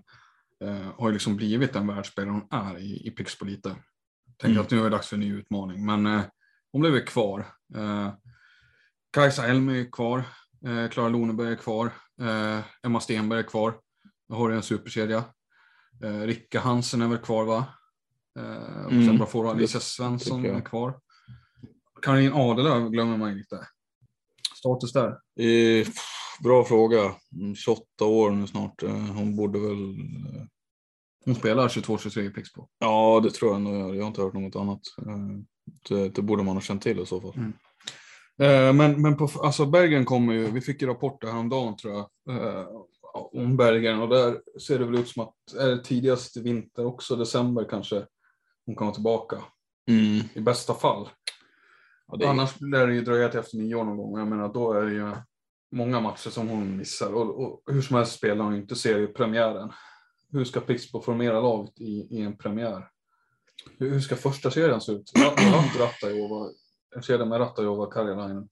Uh, 0.65 0.91
har 0.99 1.09
ju 1.09 1.13
liksom 1.13 1.37
blivit 1.37 1.73
den 1.73 1.87
världsspelare 1.87 2.31
hon 2.31 2.49
är 2.51 2.79
i, 2.79 3.07
i 3.07 3.11
Pixbo 3.11 3.45
lite. 3.45 3.77
Tänker 4.39 4.55
mm. 4.55 4.63
att 4.63 4.71
nu 4.71 4.79
är 4.79 4.85
det 4.85 4.91
dags 4.91 5.09
för 5.09 5.17
en 5.17 5.21
ny 5.21 5.35
utmaning, 5.35 5.87
men 5.87 6.07
uh, 6.07 6.23
hon 6.75 6.81
blev 6.81 6.95
ju 6.95 7.05
kvar. 7.05 7.47
Uh, 7.77 8.13
Kajsa 9.13 9.47
Elm 9.47 9.69
är 9.69 9.93
kvar. 9.93 10.23
Klara 10.91 11.09
Loneberg 11.09 11.53
är 11.53 11.57
kvar. 11.57 11.91
Emma 12.83 13.01
Stenberg 13.01 13.39
är 13.39 13.43
kvar. 13.43 13.75
Jag 14.29 14.37
har 14.37 14.51
en 14.51 14.63
superkedja. 14.63 15.25
Uh, 16.05 16.21
Ricka 16.21 16.61
Hansen 16.61 17.03
är 17.03 17.09
väl 17.09 17.19
kvar 17.19 17.45
va? 17.45 17.67
Eh, 18.39 18.87
mm. 18.87 19.19
Sen 19.19 19.27
får 19.27 19.51
Alicia 19.51 19.81
Svensson 19.81 20.45
är 20.45 20.61
kvar. 20.61 20.99
Karin 22.03 22.33
Adelöv 22.33 22.91
glömmer 22.91 23.17
man 23.17 23.37
lite. 23.37 23.69
Status 24.59 24.93
där? 24.93 25.09
Eh, 25.41 25.87
bra 26.43 26.65
fråga. 26.65 27.15
28 27.57 27.83
mm, 28.01 28.15
år 28.15 28.31
nu 28.31 28.47
snart. 28.47 28.83
Eh, 28.83 28.91
hon 28.91 29.37
borde 29.37 29.59
väl... 29.59 29.91
Eh, 29.91 30.43
hon 31.25 31.35
spelar 31.35 31.69
22-23 31.69 32.21
i 32.21 32.31
Pixbo? 32.31 32.69
Ja, 32.79 33.21
det 33.25 33.31
tror 33.31 33.53
jag 33.53 33.61
nog. 33.61 33.97
Jag 33.97 34.03
har 34.03 34.09
inte 34.09 34.23
hört 34.23 34.35
något 34.35 34.57
annat. 34.57 34.81
Det, 35.89 36.09
det, 36.09 36.23
borde 36.23 36.43
man 36.43 36.57
ha 36.57 36.61
känt 36.61 36.83
till 36.83 37.01
i 37.01 37.07
så 37.07 37.21
fall. 37.21 37.35
Mm. 37.37 38.77
Men, 38.77 39.03
men 39.03 39.17
på, 39.17 39.29
alltså 39.43 39.67
Bergen 39.67 40.05
kommer 40.05 40.35
ju, 40.35 40.51
vi 40.51 40.61
fick 40.61 40.83
ju 40.83 40.89
rapporter 40.89 41.29
häromdagen 41.29 41.77
tror 41.77 41.95
jag, 41.95 42.09
om 43.15 43.57
Bergen 43.57 44.01
och 44.01 44.09
där 44.09 44.41
ser 44.61 44.79
det 44.79 44.85
väl 44.85 44.95
ut 44.95 45.09
som 45.09 45.23
att 45.23 45.35
är 45.59 45.69
det 45.69 45.85
tidigast 45.85 46.37
vinter 46.37 46.87
också, 46.87 47.17
december 47.17 47.67
kanske, 47.71 48.07
hon 48.67 48.75
kommer 48.75 48.93
tillbaka. 48.93 49.37
Mm. 49.89 50.21
I 50.35 50.41
bästa 50.41 50.75
fall. 50.75 51.09
Ja, 52.07 52.17
det... 52.17 52.29
Annars 52.29 52.61
lär 52.61 52.87
det 52.87 52.95
ju 52.95 53.01
dröja 53.01 53.29
till 53.29 53.41
efter 53.41 53.57
nio 53.57 53.75
år 53.75 53.85
någon 53.85 53.97
gång. 53.97 54.19
Jag 54.19 54.29
menar, 54.29 54.53
då 54.53 54.73
är 54.73 54.83
det 54.85 54.93
ju 54.93 55.13
många 55.73 56.01
matcher 56.01 56.31
som 56.31 56.49
hon 56.49 56.77
missar. 56.77 57.15
Och, 57.15 57.43
och 57.43 57.63
hur 57.67 57.83
som 57.83 57.97
helst 57.97 58.13
spelar 58.13 58.45
hon 58.45 58.55
inte 58.55 58.75
seriepremiären. 58.75 59.73
Hur 60.33 60.45
ska 60.45 60.61
Pixbo 60.61 61.01
formera 61.01 61.41
laget 61.41 61.81
i, 61.81 62.07
i 62.11 62.23
en 62.23 62.37
premiär? 62.37 62.89
Hur, 63.79 64.01
ska 64.01 64.17
första 64.17 64.51
serien 64.51 64.81
se 64.81 64.93
ut? 64.93 65.13
Rattajova, 65.79 66.51
en 66.97 67.03
kedja 67.03 67.27
med 67.27 67.41
Rattajova, 67.41 67.87
Karjalainen 67.87 68.49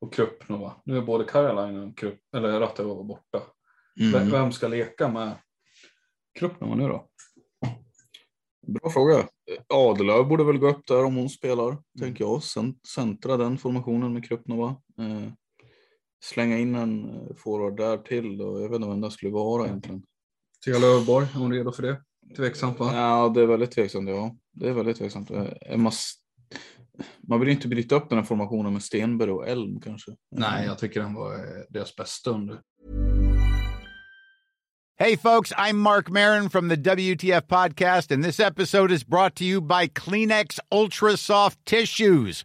och 0.00 0.14
Krupnova. 0.14 0.72
Nu 0.84 0.96
är 0.96 1.02
både 1.02 1.24
Karjalainen 1.24 1.88
och 1.88 1.98
Krupp, 1.98 2.20
eller 2.36 2.60
Rattajova 2.60 3.02
borta. 3.02 3.42
Mm. 4.00 4.30
Vem 4.30 4.52
ska 4.52 4.68
leka 4.68 5.08
med 5.08 5.36
Krupnova 6.38 6.74
nu 6.74 6.88
då? 6.88 7.08
Bra 8.66 8.90
fråga. 8.90 9.28
Adelöv 9.68 10.28
borde 10.28 10.44
väl 10.44 10.58
gå 10.58 10.68
upp 10.68 10.86
där 10.86 11.04
om 11.04 11.16
hon 11.16 11.30
spelar, 11.30 11.68
mm. 11.68 11.82
tänker 12.00 12.24
jag. 12.24 12.42
centra 12.94 13.36
den 13.36 13.58
formationen 13.58 14.12
med 14.12 14.28
Krupnova. 14.28 14.68
Eh, 14.98 15.32
slänga 16.24 16.58
in 16.58 16.74
en 16.74 17.10
eh, 17.10 17.36
forward 17.36 17.76
där 17.76 17.98
till 17.98 18.42
och 18.42 18.62
jag 18.62 18.68
vet 18.68 18.76
inte 18.76 18.88
vem 18.88 19.00
det 19.00 19.10
skulle 19.10 19.32
vara 19.32 19.66
egentligen. 19.66 20.02
Thea 20.64 20.78
Löfborg, 20.78 21.26
är 21.34 21.38
hon 21.38 21.52
redo 21.52 21.72
för 21.72 21.82
det? 21.82 22.02
Tveksamt 22.36 22.80
va? 22.80 22.90
Ja, 22.94 23.32
det 23.34 23.42
är 23.42 23.46
väldigt 23.46 23.70
tveksamt. 23.70 24.08
Ja, 24.08 24.36
det 24.52 24.68
är 24.68 24.72
väldigt 24.72 24.96
tveksamt. 24.96 25.30
Eh, 25.30 25.76
man 27.28 27.40
vill 27.40 27.48
inte 27.48 27.68
bryta 27.68 27.94
upp 27.94 28.08
den 28.08 28.18
här 28.18 28.24
formationen 28.24 28.72
med 28.72 28.82
Stenberg 28.82 29.30
och 29.30 29.48
Elm 29.48 29.80
kanske. 29.80 30.12
Nej, 30.30 30.66
jag 30.66 30.78
tycker 30.78 31.00
den 31.00 31.14
var 31.14 31.34
eh, 31.34 31.40
deras 31.70 31.96
bästa 31.96 32.30
under. 32.30 32.60
Hey, 34.98 35.16
folks, 35.16 35.52
I'm 35.52 35.76
Mark 35.76 36.08
Marin 36.08 36.48
from 36.48 36.68
the 36.70 36.76
WTF 36.76 37.46
Podcast, 37.48 38.10
and 38.12 38.24
this 38.24 38.40
episode 38.40 38.90
is 38.90 39.04
brought 39.04 39.34
to 39.34 39.44
you 39.44 39.60
by 39.60 39.88
Kleenex 39.88 40.58
Ultra 40.70 41.16
Soft 41.16 41.58
Tissues 41.66 42.44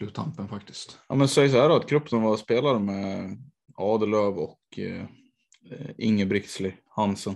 Sluttampen 0.00 0.48
faktiskt. 0.48 0.98
Ja, 1.08 1.14
men 1.14 1.28
säg 1.28 1.48
så 1.48 1.60
här 1.60 1.68
då, 1.68 1.76
att 1.76 1.90
gruppen 1.90 2.22
var 2.22 2.36
spelare 2.36 2.78
med 2.78 3.38
Adelöv 3.74 4.38
och 4.38 4.78
eh, 4.78 5.04
Ingebrigtsley 5.98 6.72
Hansen. 6.88 7.34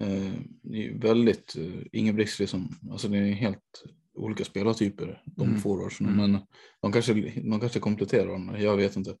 Eh, 0.00 0.32
det 0.62 0.86
är 0.86 0.98
väldigt, 0.98 1.56
eh, 1.56 1.82
Ingebrigtsley 1.92 2.46
som, 2.46 2.78
alltså 2.90 3.08
det 3.08 3.18
är 3.18 3.32
helt 3.32 3.84
olika 4.14 4.44
spelartyper, 4.44 5.22
de 5.24 5.48
mm. 5.48 5.60
forwardsen. 5.60 6.06
Mm. 6.06 6.16
Men 6.16 6.40
de 6.80 6.92
kanske, 6.92 7.14
de 7.44 7.60
kanske 7.60 7.80
kompletterar 7.80 8.26
varandra, 8.26 8.60
jag 8.60 8.76
vet 8.76 8.96
inte. 8.96 9.10
Men, 9.10 9.16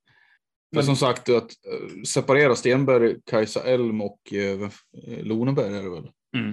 men 0.70 0.84
som 0.84 0.96
sagt, 0.96 1.28
att 1.28 1.50
eh, 1.50 2.02
separera 2.04 2.56
Stenberg, 2.56 3.16
Kajsa 3.26 3.62
Elm 3.62 4.00
och 4.00 4.32
eh, 4.32 4.62
eh, 5.06 5.24
Loneberg 5.24 5.76
är 5.76 5.82
det 5.82 5.90
väl. 5.90 6.10
Mm. 6.36 6.52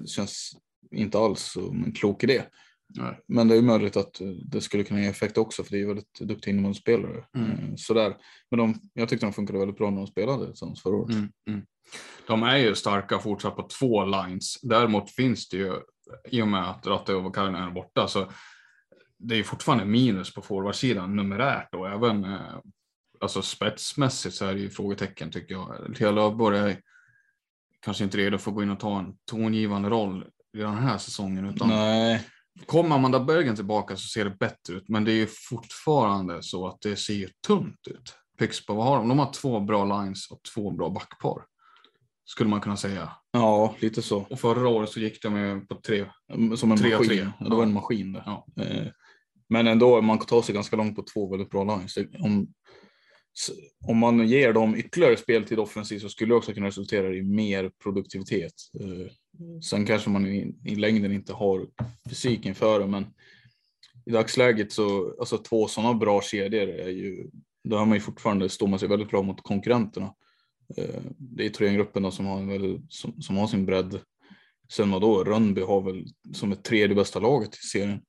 Det 0.00 0.08
känns 0.08 0.56
inte 0.90 1.18
alls 1.18 1.42
som 1.42 1.84
en 1.84 1.92
klok 1.92 2.24
idé. 2.24 2.42
Nej. 2.88 3.20
Men 3.26 3.48
det 3.48 3.56
är 3.56 3.62
möjligt 3.62 3.96
att 3.96 4.20
det 4.44 4.60
skulle 4.60 4.84
kunna 4.84 5.00
ge 5.00 5.08
effekt 5.08 5.38
också 5.38 5.64
för 5.64 5.70
det 5.70 5.82
är 5.82 5.86
väldigt 5.86 6.20
duktiga 6.20 6.52
innebandyspelare. 6.52 7.24
Mm. 7.36 7.50
Eh, 7.50 7.74
sådär. 7.76 8.16
Men 8.50 8.58
de, 8.58 8.74
jag 8.92 9.08
tyckte 9.08 9.26
de 9.26 9.32
funkade 9.32 9.58
väldigt 9.58 9.78
bra 9.78 9.90
när 9.90 9.96
de 9.96 10.06
spelade 10.06 10.46
tillsammans 10.46 10.82
förra 10.82 10.96
året. 10.96 11.14
Mm. 11.14 11.32
Mm. 11.48 11.66
De 12.26 12.42
är 12.42 12.56
ju 12.56 12.74
starka 12.74 13.18
fortsatt 13.18 13.56
på 13.56 13.68
två 13.78 14.04
lines. 14.04 14.60
Däremot 14.62 15.10
finns 15.10 15.48
det 15.48 15.56
ju, 15.56 15.72
i 16.28 16.42
och 16.42 16.48
med 16.48 16.70
att 16.70 16.86
Ratte 16.86 17.14
och 17.14 17.34
Karinen 17.34 17.68
är 17.68 17.70
borta, 17.70 18.08
så 18.08 18.32
det 19.18 19.34
är 19.34 19.42
fortfarande 19.42 19.84
minus 19.84 20.34
på 20.34 20.42
forwardsidan 20.42 21.16
numerärt 21.16 21.74
och 21.74 21.88
även 21.88 22.24
eh, 22.24 22.58
alltså 23.20 23.42
spetsmässigt 23.42 24.34
så 24.34 24.46
är 24.46 24.54
det 24.54 24.60
ju 24.60 24.70
frågetecken 24.70 25.30
tycker 25.30 25.54
jag. 25.54 25.94
Thea 25.96 26.10
Löfborg 26.10 26.58
är 26.58 26.80
kanske 27.80 28.04
inte 28.04 28.18
redo 28.18 28.38
för 28.38 28.50
att 28.50 28.54
gå 28.54 28.62
in 28.62 28.70
och 28.70 28.80
ta 28.80 28.98
en 28.98 29.16
tongivande 29.30 29.88
roll 29.88 30.24
i 30.56 30.58
den 30.58 30.74
här 30.74 30.98
säsongen. 30.98 31.46
Utan 31.46 31.68
Nej. 31.68 32.26
Kommer 32.66 32.96
Amanda 32.96 33.20
Bergen 33.20 33.56
tillbaka 33.56 33.96
så 33.96 34.08
ser 34.08 34.24
det 34.24 34.30
bättre 34.30 34.74
ut, 34.74 34.88
men 34.88 35.04
det 35.04 35.12
är 35.12 35.16
ju 35.16 35.26
fortfarande 35.26 36.42
så 36.42 36.66
att 36.66 36.80
det 36.80 36.96
ser 36.96 37.30
tunt 37.46 37.86
ut. 37.86 38.14
Pixbo, 38.38 38.74
vad 38.74 38.86
har 38.86 38.96
de? 38.98 39.08
De 39.08 39.18
har 39.18 39.32
två 39.32 39.60
bra 39.60 39.84
lines 39.84 40.30
och 40.30 40.40
två 40.54 40.70
bra 40.70 40.90
backpar. 40.90 41.44
Skulle 42.24 42.50
man 42.50 42.60
kunna 42.60 42.76
säga. 42.76 43.12
Ja, 43.32 43.74
lite 43.80 44.02
så. 44.02 44.18
Och 44.30 44.40
förra 44.40 44.68
året 44.68 44.90
så 44.90 45.00
gick 45.00 45.22
de 45.22 45.36
ju 45.36 45.60
på 45.60 45.74
tre. 45.74 46.04
Som 46.56 46.72
en 46.72 46.78
tre 46.78 46.90
maskin. 46.90 47.08
Tre. 47.08 47.30
Ja, 47.40 47.48
det 47.48 47.56
var 47.56 47.62
en 47.62 47.72
maskin 47.72 48.12
där. 48.12 48.22
Ja. 48.26 48.46
Eh, 48.62 48.86
men 49.48 49.66
ändå, 49.66 50.00
man 50.00 50.18
kan 50.18 50.26
ta 50.26 50.42
sig 50.42 50.54
ganska 50.54 50.76
långt 50.76 50.96
på 50.96 51.02
två 51.02 51.30
väldigt 51.30 51.50
bra 51.50 51.64
lines. 51.64 51.96
Om, 51.96 52.52
om 53.86 53.98
man 53.98 54.28
ger 54.28 54.52
dem 54.52 54.76
ytterligare 54.76 55.16
speltid 55.16 55.58
offensivt 55.58 56.02
så 56.02 56.08
skulle 56.08 56.32
det 56.32 56.36
också 56.36 56.52
kunna 56.52 56.66
resultera 56.66 57.14
i 57.14 57.22
mer 57.22 57.70
produktivitet. 57.82 58.54
Mm. 59.40 59.62
Sen 59.62 59.86
kanske 59.86 60.10
man 60.10 60.26
i, 60.26 60.54
i 60.64 60.74
längden 60.74 61.12
inte 61.12 61.32
har 61.32 61.66
fysiken 62.08 62.54
för 62.54 62.80
det, 62.80 62.86
men 62.86 63.06
i 64.06 64.10
dagsläget 64.10 64.72
så, 64.72 65.16
alltså 65.18 65.38
två 65.38 65.68
sådana 65.68 65.94
bra 65.94 66.22
kedjor 66.22 66.68
är 66.68 66.88
ju 66.88 67.30
då 67.64 67.76
har 67.76 67.86
man 67.86 67.96
ju 67.96 68.00
fortfarande, 68.00 68.48
står 68.48 68.66
man 68.66 68.78
sig 68.78 68.88
väldigt 68.88 69.10
bra 69.10 69.22
mot 69.22 69.42
konkurrenterna. 69.42 70.14
Eh, 70.76 71.00
det 71.16 71.46
är 71.46 71.50
Thorengruppen 71.50 72.12
som 72.12 72.26
har, 72.26 72.80
som, 72.88 73.22
som 73.22 73.36
har 73.36 73.46
sin 73.46 73.66
bredd. 73.66 74.00
Sen 74.72 74.90
vadå, 74.90 75.24
Rönnby 75.24 75.60
har 75.60 75.80
väl 75.80 76.06
som 76.34 76.52
ett 76.52 76.64
tredje 76.64 76.96
bästa 76.96 77.20
laget 77.20 77.54
i 77.54 77.66
serien. 77.66 78.00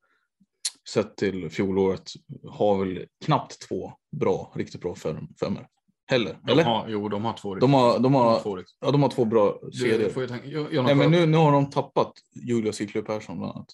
Sett 0.89 1.17
till 1.17 1.49
fjolåret 1.49 2.11
har 2.49 2.85
väl 2.85 3.05
knappt 3.25 3.67
två 3.67 3.93
bra, 4.11 4.53
riktigt 4.55 4.81
bra 4.81 4.95
fem, 4.95 5.27
femmor. 5.39 5.67
Heller, 6.07 6.37
De 6.45 6.51
eller? 6.51 6.63
har, 6.63 6.87
jo, 6.89 7.09
de 7.09 7.25
har 7.25 7.33
två. 7.33 7.55
De 7.55 7.73
har, 7.73 7.93
de 7.93 8.03
de 8.03 8.13
har, 8.13 8.23
har 8.23 8.39
två 8.39 8.59
ja, 8.81 8.91
de 8.91 9.01
har 9.03 9.09
två 9.09 9.25
bra 9.25 9.59
Du, 9.63 9.71
serier. 9.77 10.09
får 10.09 10.23
ju 10.23 10.29
tänka, 10.29 10.47
jag, 10.47 10.73
jag, 10.73 10.85
Nej, 10.85 10.95
men 10.95 11.11
nu, 11.11 11.25
nu 11.25 11.37
har 11.37 11.51
de 11.51 11.69
tappat 11.69 12.13
Julius 12.35 12.75
Ciclio 12.75 13.01
Persson 13.03 13.37
bland 13.39 13.55
annat. 13.55 13.67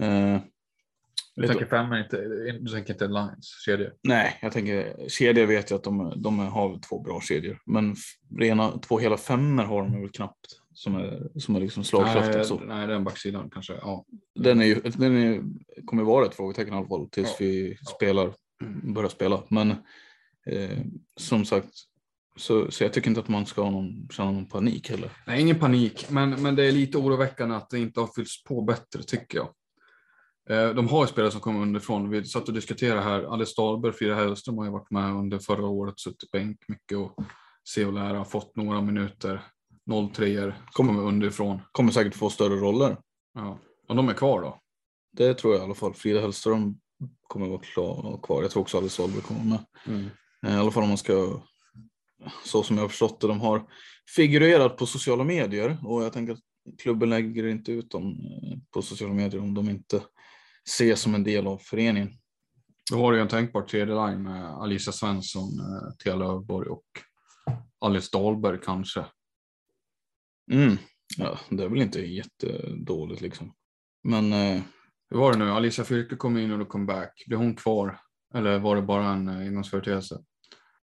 Mm. 0.00 0.34
Eh, 0.34 0.40
du 1.36 1.46
tänker 1.46 1.66
fem, 1.66 1.92
inte, 1.92 2.16
du 2.60 2.68
tänker 2.72 2.92
inte 2.92 3.06
Lions 3.06 3.62
kedja? 3.66 3.90
nej, 4.02 4.38
jag 4.42 4.52
tänker 4.52 5.08
kedjor 5.08 5.46
vet 5.46 5.70
jag 5.70 5.78
att 5.78 5.84
de, 5.84 6.22
de 6.22 6.38
har 6.38 6.78
två 6.88 7.00
bra 7.00 7.20
kedjor. 7.20 7.58
Men 7.66 7.96
rena 8.38 8.78
två 8.78 8.98
hela 8.98 9.16
femmor 9.16 9.62
har 9.64 9.82
de 9.82 10.00
väl 10.00 10.10
knappt 10.10 10.46
som 10.74 10.94
är, 10.96 11.38
som 11.38 11.56
är 11.56 11.60
liksom 11.60 11.84
slagkraftiga. 11.84 12.36
Nej, 12.36 12.44
så. 12.44 12.58
nej, 12.58 12.86
den 12.86 13.04
backsidan 13.04 13.50
kanske. 13.50 13.72
Ja. 13.82 14.04
Den, 14.34 14.60
är 14.60 14.64
ju, 14.64 14.74
den 14.74 15.16
är, 15.16 15.42
kommer 15.84 16.02
vara 16.02 16.26
ett 16.26 16.34
frågetecken 16.34 16.74
i 16.74 16.76
alla 16.76 16.88
fall 16.88 17.08
tills 17.10 17.28
Ja. 17.28 17.36
vi 17.38 17.76
spelar, 17.96 18.32
börjar 18.94 19.08
spela. 19.08 19.42
Men 19.48 19.74
eh, 20.50 20.78
som 21.16 21.44
sagt, 21.44 21.74
så, 22.36 22.70
så 22.70 22.84
jag 22.84 22.92
tycker 22.92 23.08
inte 23.08 23.20
att 23.20 23.28
man 23.28 23.46
ska 23.46 23.62
ha 23.62 23.70
någon, 23.70 24.08
känna 24.10 24.30
någon 24.30 24.48
panik 24.48 24.90
heller. 24.90 25.10
Nej, 25.26 25.40
ingen 25.40 25.58
panik, 25.58 26.10
men, 26.10 26.42
men 26.42 26.56
det 26.56 26.64
är 26.64 26.72
lite 26.72 26.98
oroväckande 26.98 27.56
att 27.56 27.70
det 27.70 27.78
inte 27.78 28.00
har 28.00 28.06
fyllts 28.06 28.44
på 28.44 28.62
bättre 28.62 29.02
tycker 29.02 29.38
jag. 29.38 29.48
Eh, 30.50 30.74
De 30.74 30.88
har 30.88 31.04
ju 31.04 31.06
spelare 31.06 31.30
som 31.30 31.40
kommer 31.40 31.60
underifrån. 31.62 32.10
Vi 32.10 32.24
satt 32.24 32.48
och 32.48 32.54
diskuterade 32.54 33.00
här. 33.00 33.32
Alice 33.32 33.54
Dahlberg, 33.56 33.92
Frida 33.92 34.14
Hellström 34.14 34.58
har 34.58 34.64
ju 34.64 34.70
varit 34.70 34.90
med 34.90 35.12
under 35.14 35.38
förra 35.38 35.66
året, 35.66 36.00
suttit 36.00 36.30
bänk 36.30 36.58
mycket 36.68 36.98
och 36.98 37.24
se 37.68 37.84
och 37.84 37.92
lära, 37.92 38.24
fått 38.24 38.56
några 38.56 38.80
minuter. 38.80 39.42
0-3 39.90 40.52
kommer 40.72 41.02
underifrån. 41.02 41.60
Kommer 41.72 41.92
säkert 41.92 42.14
få 42.14 42.30
större 42.30 42.54
roller. 42.54 42.96
Ja. 43.34 43.58
Och 43.88 43.96
de 43.96 44.08
är 44.08 44.14
kvar 44.14 44.42
då. 44.42 44.60
Det 45.12 45.34
tror 45.34 45.54
jag 45.54 45.60
i 45.60 45.64
alla 45.64 45.74
fall. 45.74 45.94
Frida 45.94 46.20
Hellström 46.20 46.74
kommer 47.28 47.48
vara 47.48 47.60
klar, 47.60 48.20
kvar. 48.22 48.42
Jag 48.42 48.50
tror 48.50 48.62
också 48.62 48.78
Alice 48.78 49.02
Dahlberg 49.02 49.22
kommer 49.22 49.44
med. 49.44 49.58
Eh, 49.86 50.06
I 50.46 50.50
alla 50.50 50.70
fall 50.70 50.82
om 50.82 50.88
man 50.88 50.98
ska, 50.98 51.42
så 52.44 52.62
som 52.62 52.76
jag 52.76 52.84
har 52.84 52.88
förstått 52.88 53.20
det, 53.20 53.26
de 53.26 53.40
har 53.40 53.66
figurerat 54.16 54.76
på 54.76 54.86
sociala 54.86 55.24
medier 55.24 55.78
och 55.84 56.02
jag 56.04 56.12
tänker 56.12 56.32
att 56.32 56.40
klubben 56.82 57.10
lägger 57.10 57.46
inte 57.46 57.72
ut 57.72 57.90
dem 57.90 58.10
eh, 58.10 58.58
på 58.70 58.82
sociala 58.82 59.14
medier 59.14 59.40
om 59.40 59.54
de 59.54 59.70
inte 59.70 60.02
ses 60.68 61.00
som 61.00 61.14
en 61.14 61.24
del 61.24 61.46
av 61.46 61.58
föreningen. 61.58 62.10
Då 62.90 62.98
har 62.98 63.12
du 63.12 63.18
ju 63.18 63.22
en 63.22 63.28
tänkbar 63.28 63.62
tredje 63.62 63.94
line 63.94 64.22
med 64.22 64.44
Alicia 64.44 64.92
Svensson, 64.92 65.60
eh, 65.60 65.96
Thea 66.04 66.16
Löfborg 66.16 66.68
och 66.68 66.86
Alice 67.80 68.08
Dahlberg 68.12 68.58
kanske. 68.64 69.04
Mm. 70.52 70.76
Ja, 71.18 71.38
det 71.50 71.64
är 71.64 71.68
väl 71.68 71.82
inte 71.82 72.00
jättedåligt 72.00 73.20
liksom. 73.20 73.54
Men 74.02 74.32
eh, 74.32 74.62
Hur 75.10 75.18
var 75.18 75.32
det 75.32 75.38
nu? 75.38 75.50
Alicia 75.50 75.84
Fyrke 75.84 76.16
kom 76.16 76.38
in 76.38 76.52
och 76.52 76.58
då 76.58 76.64
kom 76.64 76.86
back. 76.86 77.24
Blir 77.26 77.38
hon 77.38 77.56
kvar? 77.56 78.00
Eller 78.34 78.58
var 78.58 78.76
det 78.76 78.82
bara 78.82 79.12
en 79.12 79.28
eh, 79.28 79.36
engångsföreteelse? 79.36 80.24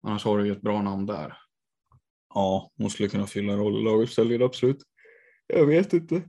Annars 0.03 0.25
har 0.25 0.37
du 0.37 0.45
ju 0.45 0.51
ett 0.51 0.61
bra 0.61 0.81
namn 0.81 1.05
där. 1.05 1.37
ja, 2.33 2.71
hon 2.77 2.89
skulle 2.89 3.09
kunna 3.09 3.27
fylla 3.27 3.53
en 3.53 3.59
roll 3.59 3.81
i 3.81 3.83
laguppställningen, 3.83 4.43
absolut. 4.43 4.77
Jag 5.47 5.65
vet 5.65 5.93
inte. 5.93 6.21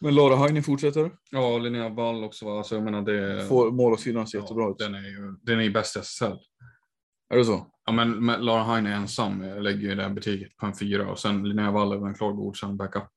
Men 0.00 0.14
Lara 0.14 0.36
Heine 0.36 0.62
fortsätter. 0.62 1.10
Ja, 1.30 1.58
Linnea 1.58 1.88
Wall 1.88 2.24
också. 2.24 2.44
va? 2.46 2.58
Alltså, 2.58 2.74
jag 2.74 2.84
menar 2.84 3.02
det... 3.02 3.48
Målvaktssidan 3.50 4.26
ser 4.26 4.38
jättebra 4.38 4.70
ut. 4.70 4.78
Den 4.78 4.94
är 4.94 5.08
ju 5.08 5.36
den 5.42 5.58
är 5.58 5.62
ju 5.62 5.70
bäst 5.70 5.96
i 5.96 5.98
SSL. 5.98 6.38
Är 7.28 7.36
det 7.36 7.44
så? 7.44 7.66
Ja, 7.86 7.92
men 7.92 8.24
med 8.24 8.44
Lara 8.44 8.64
Heine 8.64 8.94
ensam 8.94 9.42
eh, 9.42 9.60
lägger 9.60 9.88
ju 9.88 9.94
det 9.94 10.02
här 10.02 10.10
betyget 10.10 10.56
på 10.56 10.66
en 10.66 10.74
fyra 10.74 11.10
och 11.10 11.18
sen 11.18 11.48
Linnea 11.48 11.70
Wall 11.70 11.92
är 11.92 11.96
väl 11.96 12.06
en 12.06 12.14
klar 12.14 12.32
godkänd 12.32 12.76
backup. 12.76 13.12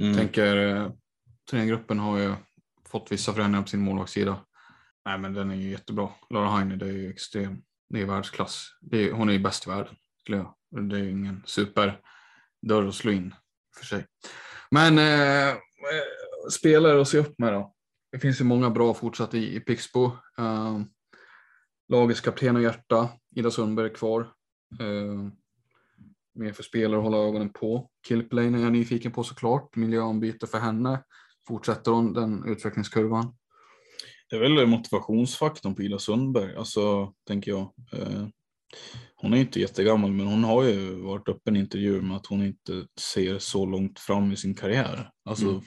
Mm. 0.00 0.16
Tänker, 0.16 0.56
eh, 0.56 0.90
turneringsgruppen 1.50 1.98
har 1.98 2.18
ju 2.18 2.34
fått 2.88 3.12
vissa 3.12 3.32
förändringar 3.32 3.62
på 3.62 3.68
sin 3.68 3.80
målvaktssida. 3.80 4.36
Nej, 5.06 5.18
men 5.18 5.34
den 5.34 5.50
är 5.50 5.54
ju 5.54 5.70
jättebra. 5.70 6.08
Lara 6.30 6.50
Heine, 6.50 6.76
det 6.76 6.86
är 6.86 6.92
ju 6.92 7.10
extrem. 7.10 7.62
Det 7.90 8.00
är 8.00 8.06
världsklass. 8.06 8.68
Det 8.80 9.08
är, 9.08 9.12
hon 9.12 9.28
är 9.28 9.32
ju 9.32 9.38
bäst 9.38 9.66
i 9.66 9.70
världen, 9.70 9.94
skulle 10.20 10.36
jag. 10.36 10.54
Det 10.88 10.96
är 10.96 11.00
ju 11.00 11.10
ingen 11.10 11.42
superdörr 11.46 12.88
att 12.88 12.94
slå 12.94 13.12
in 13.12 13.34
för 13.78 13.84
sig. 13.84 14.06
Men 14.70 14.98
eh, 14.98 15.48
eh, 15.48 15.56
spelare 16.50 17.00
att 17.00 17.08
se 17.08 17.18
upp 17.18 17.38
med 17.38 17.52
då. 17.52 17.74
Det 18.12 18.18
finns 18.18 18.40
ju 18.40 18.44
många 18.44 18.70
bra 18.70 18.94
fortsatt 18.94 19.34
i, 19.34 19.56
i 19.56 19.60
Pixbo. 19.60 20.04
Eh, 20.38 20.80
lagets 21.88 22.20
kapten 22.20 22.56
och 22.56 22.62
hjärta, 22.62 23.08
Ida 23.36 23.50
Sundberg 23.50 23.86
är 23.90 23.94
kvar. 23.94 24.20
Eh, 24.80 25.30
mer 26.34 26.52
för 26.52 26.62
spelare 26.62 26.98
att 26.98 27.04
hålla 27.04 27.18
ögonen 27.18 27.52
på. 27.52 27.90
Kilplane 28.08 28.58
är 28.58 28.62
jag 28.62 28.72
nyfiken 28.72 29.12
på 29.12 29.24
såklart. 29.24 29.76
Miljöombyte 29.76 30.46
för 30.46 30.58
henne. 30.58 31.02
Fortsätter 31.48 31.90
hon 31.90 32.12
den 32.12 32.44
utvecklingskurvan? 32.46 33.34
Det 34.30 34.36
är 34.36 34.40
väl 34.40 34.66
motivationsfaktorn 34.66 35.74
på 35.74 35.82
Ida 35.82 35.98
Sundberg, 35.98 36.56
alltså 36.56 37.12
tänker 37.26 37.50
jag. 37.50 37.72
Eh, 37.92 38.26
hon 39.16 39.34
är 39.34 39.36
inte 39.36 39.60
jättegammal, 39.60 40.12
men 40.12 40.26
hon 40.26 40.44
har 40.44 40.64
ju 40.64 40.94
varit 40.94 41.28
uppe 41.28 41.50
i 41.50 41.54
en 41.54 41.56
intervju 41.56 42.02
med 42.02 42.16
att 42.16 42.26
hon 42.26 42.42
inte 42.42 42.86
ser 43.00 43.38
så 43.38 43.66
långt 43.66 43.98
fram 43.98 44.32
i 44.32 44.36
sin 44.36 44.54
karriär. 44.54 45.10
Alltså, 45.24 45.48
Mm. 45.48 45.62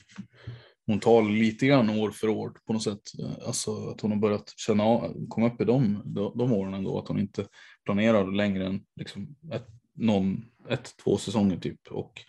Hon 0.85 0.99
tar 0.99 1.23
lite 1.23 1.65
grann 1.65 1.89
år 1.89 2.11
för 2.11 2.29
år 2.29 2.53
på 2.67 2.73
något 2.73 2.83
sätt. 2.83 3.01
Alltså 3.45 3.89
att 3.89 4.01
hon 4.01 4.11
har 4.11 4.19
börjat 4.19 4.53
känna 4.57 4.83
komma 5.29 5.47
upp 5.47 5.61
i 5.61 5.65
de, 5.65 6.01
de 6.35 6.53
åren 6.53 6.73
ändå, 6.73 6.99
att 6.99 7.07
hon 7.07 7.19
inte 7.19 7.47
planerar 7.85 8.31
längre 8.31 8.65
än 8.67 8.83
liksom 8.95 9.35
ett, 9.51 9.67
någon, 9.95 10.45
ett, 10.69 10.95
två 11.03 11.17
säsonger 11.17 11.57
typ. 11.57 11.87
Och, 11.91 12.21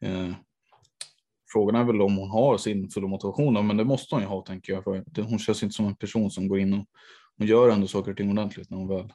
eh, 0.00 0.30
Frågan 1.52 1.74
är 1.74 1.84
väl 1.84 2.02
om 2.02 2.16
hon 2.16 2.30
har 2.30 2.58
sin 2.58 2.90
fulla 2.90 3.08
motivation, 3.08 3.66
men 3.66 3.76
det 3.76 3.84
måste 3.84 4.14
hon 4.14 4.22
ju 4.22 4.28
ha 4.28 4.42
tänker 4.42 4.72
jag. 4.72 4.84
För 4.84 5.22
hon 5.22 5.38
känns 5.38 5.62
inte 5.62 5.74
som 5.74 5.86
en 5.86 5.96
person 5.96 6.30
som 6.30 6.48
går 6.48 6.58
in 6.58 6.74
och 6.74 6.86
hon 7.38 7.46
gör 7.46 7.70
ändå 7.70 7.86
saker 7.86 8.10
och 8.10 8.16
ting 8.16 8.30
ordentligt 8.30 8.70
när 8.70 8.78
hon 8.78 8.88
väl 8.88 9.12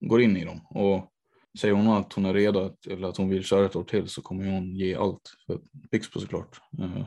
går 0.00 0.22
in 0.22 0.36
i 0.36 0.44
dem. 0.44 0.60
Och 0.70 1.12
säger 1.58 1.74
hon 1.74 1.88
att 1.88 2.12
hon 2.12 2.24
är 2.24 2.34
redo 2.34 2.70
eller 2.90 3.08
att 3.08 3.16
hon 3.16 3.28
vill 3.28 3.44
köra 3.44 3.66
ett 3.66 3.76
år 3.76 3.84
till 3.84 4.08
så 4.08 4.22
kommer 4.22 4.50
hon 4.50 4.76
ge 4.76 4.94
allt 4.94 5.36
för 5.46 5.60
Pixbo 5.90 6.20
såklart. 6.20 6.60
Eh, 6.78 7.06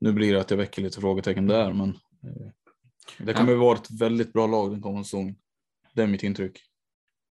nu 0.00 0.12
blir 0.12 0.34
det 0.34 0.40
att 0.40 0.50
jag 0.50 0.58
väcker 0.58 0.82
lite 0.82 1.00
frågetecken 1.00 1.46
där, 1.46 1.72
men 1.72 1.88
eh, 2.22 2.52
det 3.18 3.34
kommer 3.34 3.54
vara 3.54 3.78
ett 3.78 3.90
väldigt 4.00 4.32
bra 4.32 4.46
lag 4.46 4.70
den 4.70 4.82
kommande 4.82 5.04
säsongen. 5.04 5.36
Det 5.94 6.02
är 6.02 6.06
mitt 6.06 6.22
intryck. 6.22 6.60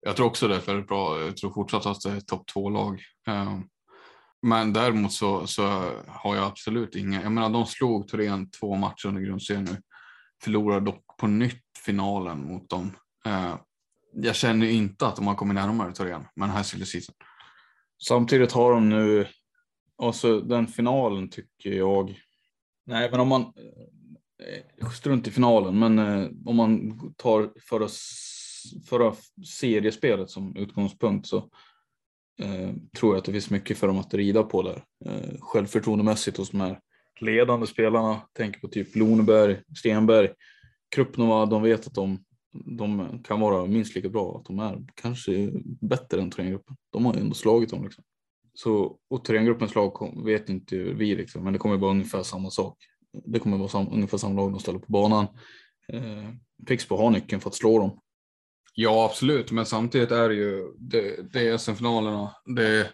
Jag 0.01 0.17
tror 0.17 0.27
också 0.27 0.49
det 0.49 0.55
är 0.55 0.59
ett 0.59 0.69
väldigt 0.69 0.89
bra. 0.89 1.21
Jag 1.21 1.37
tror 1.37 1.53
fortsatt 1.53 1.87
att 1.87 2.01
det 2.01 2.11
är 2.11 2.17
ett 2.17 2.27
topp 2.27 2.47
två-lag. 2.47 3.01
Eh, 3.27 3.61
men 4.43 4.73
däremot 4.73 5.13
så, 5.13 5.47
så 5.47 5.63
har 6.07 6.37
jag 6.37 6.45
absolut 6.45 6.97
inga. 6.97 7.23
Jag 7.23 7.33
menar, 7.33 7.51
de 7.51 7.67
slog 7.67 8.09
Torén 8.09 8.51
två 8.51 8.75
matcher 8.75 9.07
under 9.09 9.23
grundserien 9.23 9.65
nu. 9.65 9.83
Förlorade 10.43 10.87
dock 10.87 11.17
på 11.17 11.27
nytt 11.27 11.63
finalen 11.85 12.45
mot 12.45 12.71
dem. 12.71 12.97
Eh, 13.27 13.55
Jag 14.15 14.37
känner 14.37 14.67
inte 14.67 15.07
att 15.07 15.17
de 15.17 15.27
har 15.27 15.35
kommit 15.35 15.55
närmare 15.55 15.93
Torén 15.93 16.27
med 16.37 16.49
den 16.49 16.57
här 16.57 16.63
silly. 16.63 16.85
Samtidigt 18.07 18.53
har 18.53 18.73
de 18.73 18.89
nu, 18.89 19.27
alltså 20.03 20.41
den 20.41 20.67
finalen 20.67 21.31
tycker 21.31 21.71
jag, 21.71 22.21
nej 22.87 23.11
men 23.11 23.21
om 23.21 23.29
man, 23.29 23.43
eh, 24.81 24.91
strunt 24.91 25.29
i 25.29 25.31
finalen, 25.31 25.79
men 25.79 25.99
eh, 25.99 26.29
om 26.47 26.57
man 26.57 26.99
tar 27.17 27.53
förra, 27.69 27.89
förra 28.89 29.15
seriespelet 29.47 30.31
som 30.31 30.57
utgångspunkt 30.57 31.27
så 31.27 31.51
eh, 32.43 32.71
tror 32.99 33.13
jag 33.13 33.19
att 33.19 33.25
det 33.25 33.33
finns 33.33 33.51
mycket 33.51 33.79
för 33.79 33.87
dem 33.87 33.99
att 33.99 34.15
rida 34.15 34.43
på 34.43 34.63
där. 34.63 34.85
Eh, 35.05 35.41
självförtroendemässigt 35.41 36.37
hos 36.37 36.51
de 36.51 36.61
här 36.61 36.81
ledande 37.21 37.67
spelarna, 37.67 38.21
tänker 38.33 38.61
på 38.61 38.69
typ 38.69 38.97
Loneberg, 38.97 39.61
Stenberg, 39.79 40.29
Krupnova, 40.95 41.47
de 41.47 41.63
vet 41.63 41.87
att 41.87 41.95
de, 41.95 42.25
de 42.77 43.23
kan 43.25 43.41
vara 43.41 43.67
minst 43.67 43.95
lika 43.95 44.09
bra, 44.09 44.37
att 44.37 44.45
de 44.45 44.59
är 44.59 44.85
kanske 44.95 45.51
bättre 45.81 46.23
än 46.23 46.31
Thorengruppen. 46.31 46.77
De 46.93 47.05
har 47.05 47.15
ju 47.15 47.21
ändå 47.21 47.35
slagit 47.35 47.71
dem 47.71 47.85
liksom. 47.85 48.05
Så, 48.55 48.99
och 49.11 49.25
Thorengruppens 49.25 49.75
lag 49.75 49.95
kom, 49.95 50.25
vet 50.25 50.49
inte 50.49 50.77
vi 50.77 51.17
liksom, 51.17 51.45
men 51.45 51.53
det 51.53 51.59
kommer 51.59 51.77
vara 51.77 51.91
ungefär 51.91 52.23
samma 52.23 52.51
sak. 52.51 52.77
Det 53.25 53.39
kommer 53.39 53.59
vara 53.59 53.69
sam, 53.69 53.89
ungefär 53.93 54.19
samma 54.19 54.35
lag 54.35 54.53
de 54.53 54.61
ställer 54.61 54.79
på 54.79 54.93
banan. 54.93 55.27
Eh, 55.93 56.31
Pixbo 56.67 56.97
har 56.97 57.11
nyckeln 57.11 57.41
för 57.41 57.49
att 57.49 57.55
slå 57.55 57.79
dem. 57.79 58.01
Ja, 58.75 59.05
absolut, 59.11 59.51
men 59.53 59.67
samtidigt 59.67 60.11
är 60.11 60.29
det 60.29 60.35
ju 60.35 60.73
det, 60.79 61.33
det 61.33 61.49
är 61.49 61.59
SM-finalerna. 61.59 62.35
Det, 62.57 62.93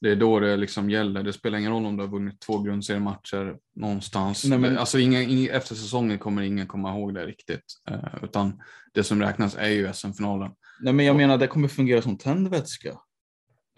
det 0.00 0.10
är 0.10 0.16
då 0.16 0.40
det 0.40 0.56
liksom 0.56 0.90
gäller. 0.90 1.22
Det 1.22 1.32
spelar 1.32 1.58
ingen 1.58 1.72
roll 1.72 1.86
om 1.86 1.96
du 1.96 2.02
har 2.02 2.10
vunnit 2.10 2.40
två 2.40 2.58
grundseriematcher 2.58 3.56
någonstans. 3.76 4.44
Nej, 4.44 4.58
men- 4.58 4.78
Alltså, 4.78 4.98
ingen, 4.98 5.22
ingen, 5.22 5.50
efter 5.54 5.74
säsongen 5.74 6.18
kommer 6.18 6.42
ingen 6.42 6.66
komma 6.66 6.90
ihåg 6.90 7.14
det 7.14 7.26
riktigt, 7.26 7.64
eh, 7.90 8.14
utan 8.22 8.62
det 8.94 9.04
som 9.04 9.20
räknas 9.22 9.56
är 9.56 9.68
ju 9.68 9.92
SM-finalen. 9.92 10.50
Nej, 10.80 10.92
men 10.92 11.06
jag 11.06 11.16
menar 11.16 11.38
det 11.38 11.46
kommer 11.46 11.68
fungera 11.68 12.02
som 12.02 12.18
tändvätska. 12.18 12.98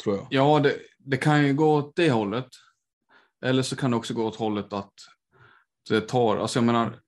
Tror 0.02 0.16
jag. 0.16 0.26
Ja, 0.30 0.60
det, 0.60 0.76
det 0.98 1.16
kan 1.16 1.46
ju 1.46 1.54
gå 1.54 1.74
åt 1.74 1.96
det 1.96 2.10
hållet. 2.10 2.48
Eller 3.44 3.62
så 3.62 3.76
kan 3.76 3.90
det 3.90 3.96
också 3.96 4.14
gå 4.14 4.24
åt 4.26 4.36
hållet 4.36 4.72
att 4.72 4.92
det 5.88 6.00
tar, 6.00 6.36
alltså 6.36 6.58
jag 6.58 6.64
menar, 6.66 6.98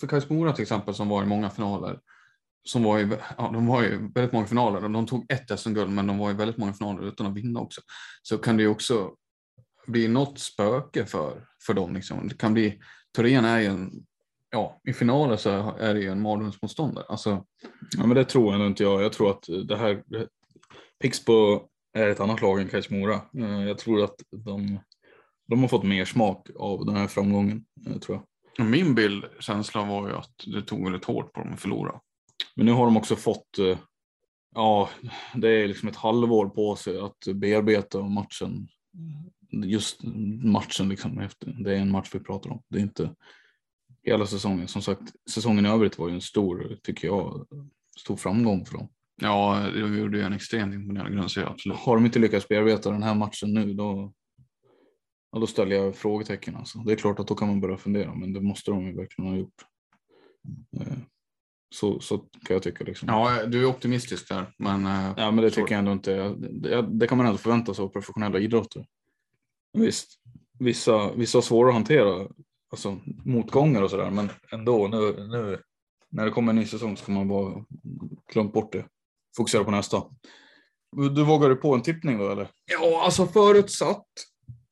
för 0.00 0.06
Kais 0.06 0.30
Mora 0.30 0.52
till 0.52 0.62
exempel 0.62 0.94
som 0.94 1.08
var 1.08 1.22
i 1.22 1.26
många 1.26 1.50
finaler, 1.50 1.98
som 2.68 2.82
var 2.82 2.98
i, 2.98 3.08
ja, 3.38 3.50
de 3.52 3.66
var 3.66 3.82
ju 3.82 4.12
väldigt 4.14 4.32
många 4.32 4.46
finaler. 4.46 4.88
De 4.88 5.06
tog 5.06 5.32
ett 5.32 5.60
SM-guld, 5.60 5.90
men 5.90 6.06
de 6.06 6.18
var 6.18 6.30
i 6.30 6.34
väldigt 6.34 6.56
många 6.56 6.72
finaler 6.72 7.08
utan 7.08 7.26
att 7.26 7.34
vinna 7.36 7.60
också. 7.60 7.80
Så 8.22 8.38
kan 8.38 8.56
det 8.56 8.62
ju 8.62 8.68
också 8.68 9.14
bli 9.86 10.08
något 10.08 10.38
spöke 10.38 11.06
för, 11.06 11.46
för 11.66 11.74
dem. 11.74 11.94
Liksom. 11.94 12.28
Det 12.28 12.34
kan 12.38 12.54
bli, 12.54 12.80
Thorén 13.16 13.44
är 13.44 13.58
ju 13.58 13.66
en, 13.66 13.90
ja, 14.50 14.80
i 14.88 14.92
finalen 14.92 15.38
så 15.38 15.76
är 15.76 15.94
det 15.94 16.00
ju 16.00 16.08
en 16.12 16.22
mardrömsmotståndare. 16.22 17.04
Alltså, 17.08 17.44
Ja, 17.98 18.06
men 18.06 18.16
det 18.16 18.24
tror 18.24 18.54
jag 18.54 18.66
inte 18.66 18.82
jag. 18.82 19.02
Jag 19.02 19.12
tror 19.12 19.30
att 19.30 19.44
det 19.68 19.76
här 19.76 20.02
Pixbo 21.00 21.60
är 21.92 22.08
ett 22.08 22.20
annat 22.20 22.42
lag 22.42 22.60
än 22.60 22.68
Kais 22.68 22.90
Mora. 22.90 23.14
Eh, 23.38 23.64
Jag 23.68 23.78
tror 23.78 24.04
att 24.04 24.16
de, 24.30 24.78
de 25.48 25.60
har 25.60 25.68
fått 25.68 25.84
mer 25.84 26.04
smak 26.04 26.48
av 26.56 26.86
den 26.86 26.96
här 26.96 27.06
framgången, 27.06 27.64
eh, 27.86 27.98
tror 27.98 28.22
jag. 28.56 28.66
min 28.66 28.94
bild, 28.94 29.24
känsla 29.40 29.84
var 29.84 30.08
ju 30.08 30.14
att 30.14 30.34
det 30.46 30.62
tog 30.62 30.84
väldigt 30.84 31.04
hårt 31.04 31.32
på 31.32 31.40
dem 31.40 31.52
att 31.52 31.60
förlora. 31.60 32.00
Men 32.56 32.66
nu 32.66 32.72
har 32.72 32.84
de 32.84 32.96
också 32.96 33.16
fått, 33.16 33.58
eh, 33.58 33.78
ja, 34.54 34.88
det 35.34 35.48
är 35.48 35.68
liksom 35.68 35.88
ett 35.88 35.96
halvår 35.96 36.48
på 36.48 36.76
sig 36.76 37.00
att 37.00 37.18
bearbeta 37.34 38.02
matchen. 38.02 38.68
Just 39.50 40.02
matchen 40.42 40.88
liksom, 40.88 41.18
efter, 41.18 41.56
det 41.64 41.76
är 41.76 41.80
en 41.80 41.90
match 41.90 42.10
vi 42.12 42.20
pratar 42.20 42.50
om. 42.50 42.62
Det 42.68 42.78
är 42.78 42.82
inte 42.82 43.14
hela 44.02 44.26
säsongen. 44.26 44.68
Som 44.68 44.82
sagt, 44.82 45.02
säsongen 45.30 45.66
i 45.66 45.68
övrigt 45.68 45.98
var 45.98 46.08
ju 46.08 46.14
en 46.14 46.20
stor, 46.20 46.78
tycker 46.82 47.08
jag, 47.08 47.46
stor 48.00 48.16
framgång 48.16 48.64
för 48.64 48.78
dem. 48.78 48.88
Ja, 49.20 49.70
de 49.74 49.98
gjorde 49.98 50.18
ju 50.18 50.24
en 50.24 50.32
extremt 50.32 50.74
imponerande 50.74 51.12
grundserie, 51.12 51.48
absolut. 51.48 51.78
Har 51.78 51.96
de 51.96 52.06
inte 52.06 52.18
lyckats 52.18 52.48
bearbeta 52.48 52.90
den 52.90 53.02
här 53.02 53.14
matchen 53.14 53.54
nu, 53.54 53.74
då, 53.74 54.12
ja, 55.32 55.38
då 55.38 55.46
ställer 55.46 55.76
jag 55.76 55.96
frågetecken. 55.96 56.56
Alltså. 56.56 56.78
Det 56.78 56.92
är 56.92 56.96
klart 56.96 57.20
att 57.20 57.28
då 57.28 57.34
kan 57.34 57.48
man 57.48 57.60
börja 57.60 57.76
fundera, 57.76 58.14
men 58.14 58.32
det 58.32 58.40
måste 58.40 58.70
de 58.70 58.86
ju 58.86 58.96
verkligen 58.96 59.30
ha 59.30 59.38
gjort. 59.38 59.64
Så, 61.74 62.00
så 62.00 62.18
kan 62.18 62.28
jag 62.54 62.62
tycka. 62.62 62.84
Liksom. 62.84 63.08
Ja, 63.08 63.46
du 63.46 63.60
är 63.62 63.64
optimistisk 63.66 64.28
där, 64.28 64.54
men... 64.58 64.86
eh, 64.86 65.12
Ja, 65.16 65.30
men 65.30 65.44
det 65.44 65.50
så- 65.50 65.54
tycker 65.56 65.72
jag 65.74 65.78
ändå 65.78 65.92
inte. 65.92 66.34
Det, 66.38 66.82
det 66.82 67.06
kan 67.06 67.18
man 67.18 67.26
ändå 67.26 67.38
förvänta 67.38 67.74
sig 67.74 67.82
av 67.82 67.88
professionella 67.88 68.38
idrottare. 68.38 68.84
Visst, 69.72 70.08
vissa, 70.58 71.12
vissa 71.12 71.38
har 71.38 71.42
svårare 71.42 71.68
att 71.70 71.74
hantera 71.74 72.28
alltså, 72.70 72.98
motgångar 73.24 73.82
och 73.82 73.90
sådär, 73.90 74.10
men 74.10 74.30
ändå 74.52 74.88
nu, 74.88 75.26
nu 75.28 75.58
när 76.10 76.24
det 76.24 76.30
kommer 76.30 76.50
en 76.52 76.56
ny 76.56 76.66
säsong 76.66 76.96
ska 76.96 77.12
man 77.12 77.28
bara 77.28 77.64
glömma 78.32 78.50
bort 78.50 78.72
det. 78.72 78.86
Fokusera 79.36 79.64
på 79.64 79.70
nästa. 79.70 80.02
Du 81.14 81.24
vågar 81.24 81.48
du 81.48 81.56
på 81.56 81.74
en 81.74 81.82
tippning 81.82 82.18
då 82.18 82.30
eller? 82.30 82.48
Ja, 82.72 83.04
alltså 83.04 83.26
förutsatt, 83.26 84.06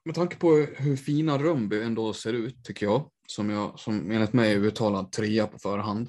med 0.04 0.14
tanke 0.14 0.36
på 0.36 0.66
hur 0.76 0.96
fina 0.96 1.38
Rönnby 1.38 1.82
ändå 1.82 2.12
ser 2.12 2.32
ut, 2.32 2.64
tycker 2.64 2.86
jag, 2.86 3.10
som, 3.28 3.50
jag, 3.50 3.78
som 3.80 4.10
enligt 4.10 4.32
mig 4.32 4.52
är 4.52 4.56
uttalad 4.56 5.12
trea 5.12 5.46
på 5.46 5.58
förhand, 5.58 6.08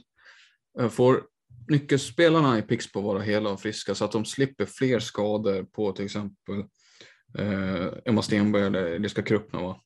Eh, 0.80 0.90
får 0.90 1.24
nyckelspelarna 1.68 2.58
i 2.58 2.62
Pixbo 2.62 3.02
vara 3.02 3.22
hela 3.22 3.50
och 3.50 3.62
friska 3.62 3.96
så 3.96 4.06
att 4.06 4.12
de 4.12 4.26
slipper 4.26 4.66
fler 4.66 5.00
skador 5.00 5.64
på 5.64 5.92
till 5.92 6.06
exempel 6.06 6.60
eh, 7.38 7.88
Emma 8.06 8.22
Stenberg 8.22 8.64
eller 8.64 8.84
Eliska 8.84 9.22
Kruppnova. 9.22 9.80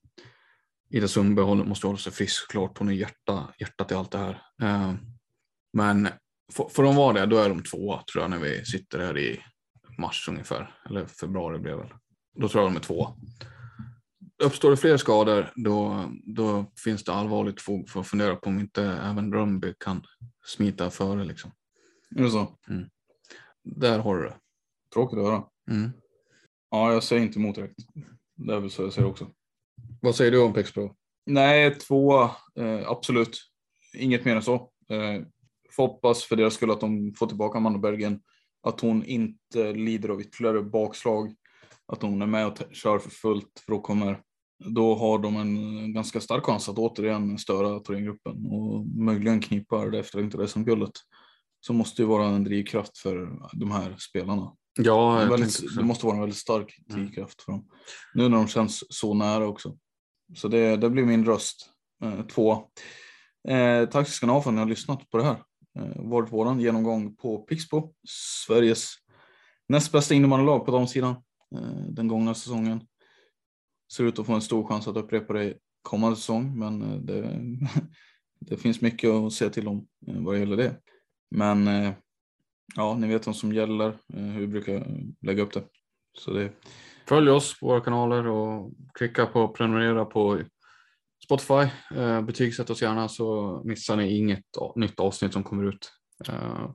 Ida 0.89 1.07
Sundberg 1.07 1.55
måste 1.55 1.87
hålla 1.87 1.97
sig 1.97 2.11
frisk 2.11 2.51
klart, 2.51 2.77
hon 2.77 2.89
är 2.89 2.93
hjärta, 2.93 3.53
hjärtat 3.59 3.91
i 3.91 3.95
allt 3.95 4.11
det 4.11 4.17
här. 4.17 4.41
Eh, 4.61 4.93
men 5.73 6.09
får, 6.53 6.69
får 6.69 6.83
de 6.83 6.95
vara 6.95 7.13
det, 7.13 7.25
då 7.25 7.37
är 7.37 7.49
de 7.49 7.63
tvåa 7.63 8.03
tror 8.11 8.23
jag 8.23 8.31
när 8.31 8.39
vi 8.39 8.65
sitter 8.65 8.99
här 8.99 9.17
i 9.17 9.43
mars 9.97 10.27
ungefär, 10.29 10.75
eller 10.85 11.05
februari 11.05 11.59
blev 11.59 11.77
det 11.77 11.83
väl. 11.83 11.93
Då 12.35 12.49
tror 12.49 12.63
jag 12.63 12.71
de 12.71 12.77
är 12.77 12.81
två. 12.81 13.07
Uppstår 14.43 14.71
det 14.71 14.77
fler 14.77 14.97
skador 14.97 15.51
då, 15.55 16.05
då 16.23 16.65
finns 16.83 17.03
det 17.03 17.13
allvarligt 17.13 17.61
fog 17.61 17.89
för 17.89 17.99
att 17.99 18.07
fundera 18.07 18.35
på 18.35 18.49
om 18.49 18.59
inte 18.59 18.83
även 18.83 19.33
Rönnby 19.33 19.73
kan 19.79 20.03
smita 20.45 20.89
före. 20.89 21.23
Liksom. 21.23 21.51
Är 22.15 22.23
det 22.23 22.29
så? 22.29 22.57
Där 23.63 23.99
har 23.99 24.17
du 24.17 24.23
det. 24.23 24.35
Tråkigt 24.93 25.19
att 25.19 25.25
höra. 25.25 25.43
Mm. 25.71 25.91
Ja, 26.69 26.93
jag 26.93 27.03
säger 27.03 27.21
inte 27.21 27.39
emot 27.39 27.55
direkt. 27.55 27.79
Det 28.35 28.53
är 28.53 28.59
väl 28.59 28.71
så 28.71 28.81
jag 28.81 28.93
säger 28.93 29.07
också. 29.07 29.27
Vad 30.01 30.15
säger 30.15 30.31
du 30.31 30.41
om 30.41 30.53
Pixbo? 30.53 30.95
Nej, 31.25 31.75
tvåa, 31.75 32.31
eh, 32.55 32.89
absolut. 32.89 33.37
Inget 33.93 34.25
mer 34.25 34.35
än 34.35 34.41
så. 34.41 34.53
Eh, 34.89 35.25
får 35.71 35.87
hoppas 35.87 36.23
för 36.23 36.35
deras 36.35 36.53
skull 36.53 36.71
att 36.71 36.81
de 36.81 37.13
får 37.13 37.27
tillbaka 37.27 37.57
Amanda 37.57 37.79
Bergen. 37.79 38.21
Att 38.63 38.79
hon 38.79 39.05
inte 39.05 39.73
lider 39.73 40.09
av 40.09 40.21
ytterligare 40.21 40.61
bakslag. 40.61 41.35
Att 41.85 42.01
hon 42.01 42.21
är 42.21 42.25
med 42.25 42.47
och 42.47 42.57
kör 42.71 42.99
för 42.99 43.09
fullt. 43.09 43.63
För 43.65 43.71
då, 43.71 43.81
kommer, 43.81 44.21
då 44.65 44.95
har 44.95 45.19
de 45.19 45.35
en 45.37 45.93
ganska 45.93 46.21
stark 46.21 46.43
chans 46.43 46.69
att 46.69 46.77
återigen 46.77 47.37
störa 47.37 47.79
Thorengruppen 47.79 48.45
och 48.45 48.87
möjligen 48.87 49.41
knipa 49.41 49.85
det 49.85 49.99
efterlängtade 49.99 50.47
SM-guldet. 50.47 50.91
Som 51.65 51.75
måste 51.75 52.01
ju 52.01 52.07
vara 52.07 52.27
en 52.27 52.43
drivkraft 52.43 52.97
för 52.97 53.29
de 53.53 53.71
här 53.71 53.95
spelarna. 53.97 54.51
Ja, 54.79 55.15
väldigt, 55.15 55.75
det 55.75 55.83
måste 55.83 56.05
vara 56.05 56.15
en 56.15 56.21
väldigt 56.21 56.37
stark 56.39 56.75
Mm. 56.89 57.01
drivkraft 57.01 57.41
för 57.41 57.51
dem. 57.51 57.67
Nu 58.13 58.29
när 58.29 58.37
de 58.37 58.47
känns 58.47 58.83
så 58.89 59.13
nära 59.13 59.47
också. 59.47 59.77
Så 60.35 60.47
det, 60.47 60.77
det 60.77 60.89
blir 60.89 61.03
min 61.05 61.25
röst. 61.25 61.69
Eh, 62.03 62.21
två. 62.25 62.51
Eh, 63.47 63.89
tack 63.89 64.07
ska 64.07 64.25
ni 64.25 64.33
ha 64.33 64.41
för 64.41 64.49
att 64.49 64.53
ni 64.53 64.59
har 64.59 64.67
lyssnat 64.67 65.09
på 65.09 65.17
det 65.17 65.23
här. 65.23 65.43
Eh, 65.79 66.01
varit 66.09 66.33
våran 66.33 66.59
genomgång 66.59 67.15
på 67.15 67.37
Pixbo. 67.37 67.93
Sveriges 68.47 68.93
näst 69.69 69.91
bästa 69.91 70.13
innebandylag 70.15 70.65
på 70.65 70.71
damsidan 70.71 71.15
eh, 71.55 71.85
den 71.89 72.07
gångna 72.07 72.33
säsongen. 72.33 72.81
Ser 73.95 74.03
ut 74.03 74.19
att 74.19 74.25
få 74.25 74.33
en 74.33 74.41
stor 74.41 74.67
chans 74.67 74.87
att 74.87 74.97
upprepa 74.97 75.33
det 75.33 75.53
kommande 75.81 76.15
säsong, 76.15 76.59
men 76.59 76.81
eh, 76.81 76.97
det, 76.97 77.39
det 78.39 78.57
finns 78.57 78.81
mycket 78.81 79.09
att 79.09 79.33
säga 79.33 79.49
till 79.49 79.67
om 79.67 79.87
eh, 80.07 80.21
vad 80.21 80.35
det 80.35 80.39
gäller 80.39 80.57
det. 80.57 80.75
Men 81.35 81.67
eh, 81.67 81.91
ja, 82.75 82.95
ni 82.97 83.07
vet 83.07 83.25
vad 83.25 83.35
som 83.35 83.53
gäller, 83.53 83.97
hur 84.13 84.39
vi 84.39 84.47
brukar 84.47 84.87
lägga 85.21 85.43
upp 85.43 85.53
det. 85.53 85.63
Så 86.17 86.33
det, 86.33 86.51
Följ 87.07 87.29
oss 87.29 87.59
på 87.59 87.65
våra 87.67 87.81
kanaler 87.81 88.27
och 88.27 88.73
klicka 88.93 89.25
på 89.25 89.47
prenumerera 89.47 90.05
på 90.05 90.39
Spotify. 91.25 91.67
Betygsätt 92.27 92.69
oss 92.69 92.81
gärna 92.81 93.07
så 93.09 93.61
missar 93.65 93.95
ni 93.95 94.17
inget 94.17 94.43
nytt 94.75 94.99
avsnitt 94.99 95.33
som 95.33 95.43
kommer 95.43 95.63
ut. 95.69 95.91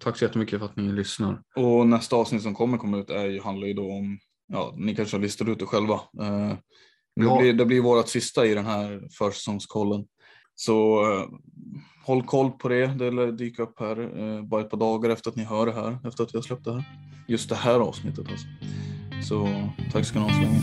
Tack 0.01 0.19
så 0.19 0.25
jättemycket 0.25 0.59
för 0.59 0.67
att 0.67 0.77
ni 0.77 0.93
lyssnar. 0.93 1.43
och 1.57 1.87
nästa 1.87 2.17
avsnitt 2.17 2.43
som 2.43 2.55
kommer 2.55 2.79
komma 2.79 2.99
ut 2.99 3.11
är, 3.11 3.27
ju- 3.27 3.41
handlar 3.41 3.67
ju 3.67 3.75
då 3.75 3.93
om, 3.93 4.19
ja, 4.47 4.75
ni 4.77 4.95
kanske 4.97 5.17
har 5.17 5.23
listat 5.23 5.49
ut 5.49 5.59
det 5.59 5.67
själva. 5.67 6.01
Det, 7.17 7.39
blir, 7.39 7.53
det 7.53 7.65
blir 7.65 7.81
vårt 7.81 8.09
sista 8.09 8.47
i 8.47 8.55
den 8.55 8.67
här 8.67 9.09
försäsongskollen. 9.19 10.05
Så 10.55 11.01
eh, 11.13 11.29
håll 12.05 12.23
koll 12.23 12.51
på 12.51 12.69
det. 12.69 12.87
Det 12.87 13.11
lär 13.11 13.33
dyka 13.33 13.63
upp 13.63 13.81
här 13.81 14.01
eh, 14.01 14.43
bara 14.43 14.61
ett 14.61 14.71
par 14.71 14.79
dagar 14.79 15.11
efter 15.11 15.31
att 15.31 15.37
ni 15.37 15.45
hör 15.45 15.67
det 15.67 15.73
här, 15.73 15.99
efter 16.09 16.25
att 16.25 16.35
vi 16.35 16.39
har 16.39 16.43
släppt 16.43 16.65
det 16.65 16.73
här. 16.73 16.85
Just 17.29 17.49
det 17.49 17.57
här 17.57 17.81
avsnittet 17.81 18.27
alltså. 18.31 18.47
Så 19.29 19.49
tack 19.93 20.07
ska 20.07 20.19
ni 20.19 20.25
ha 20.25 20.35
så 20.35 20.41
länge. 20.41 20.63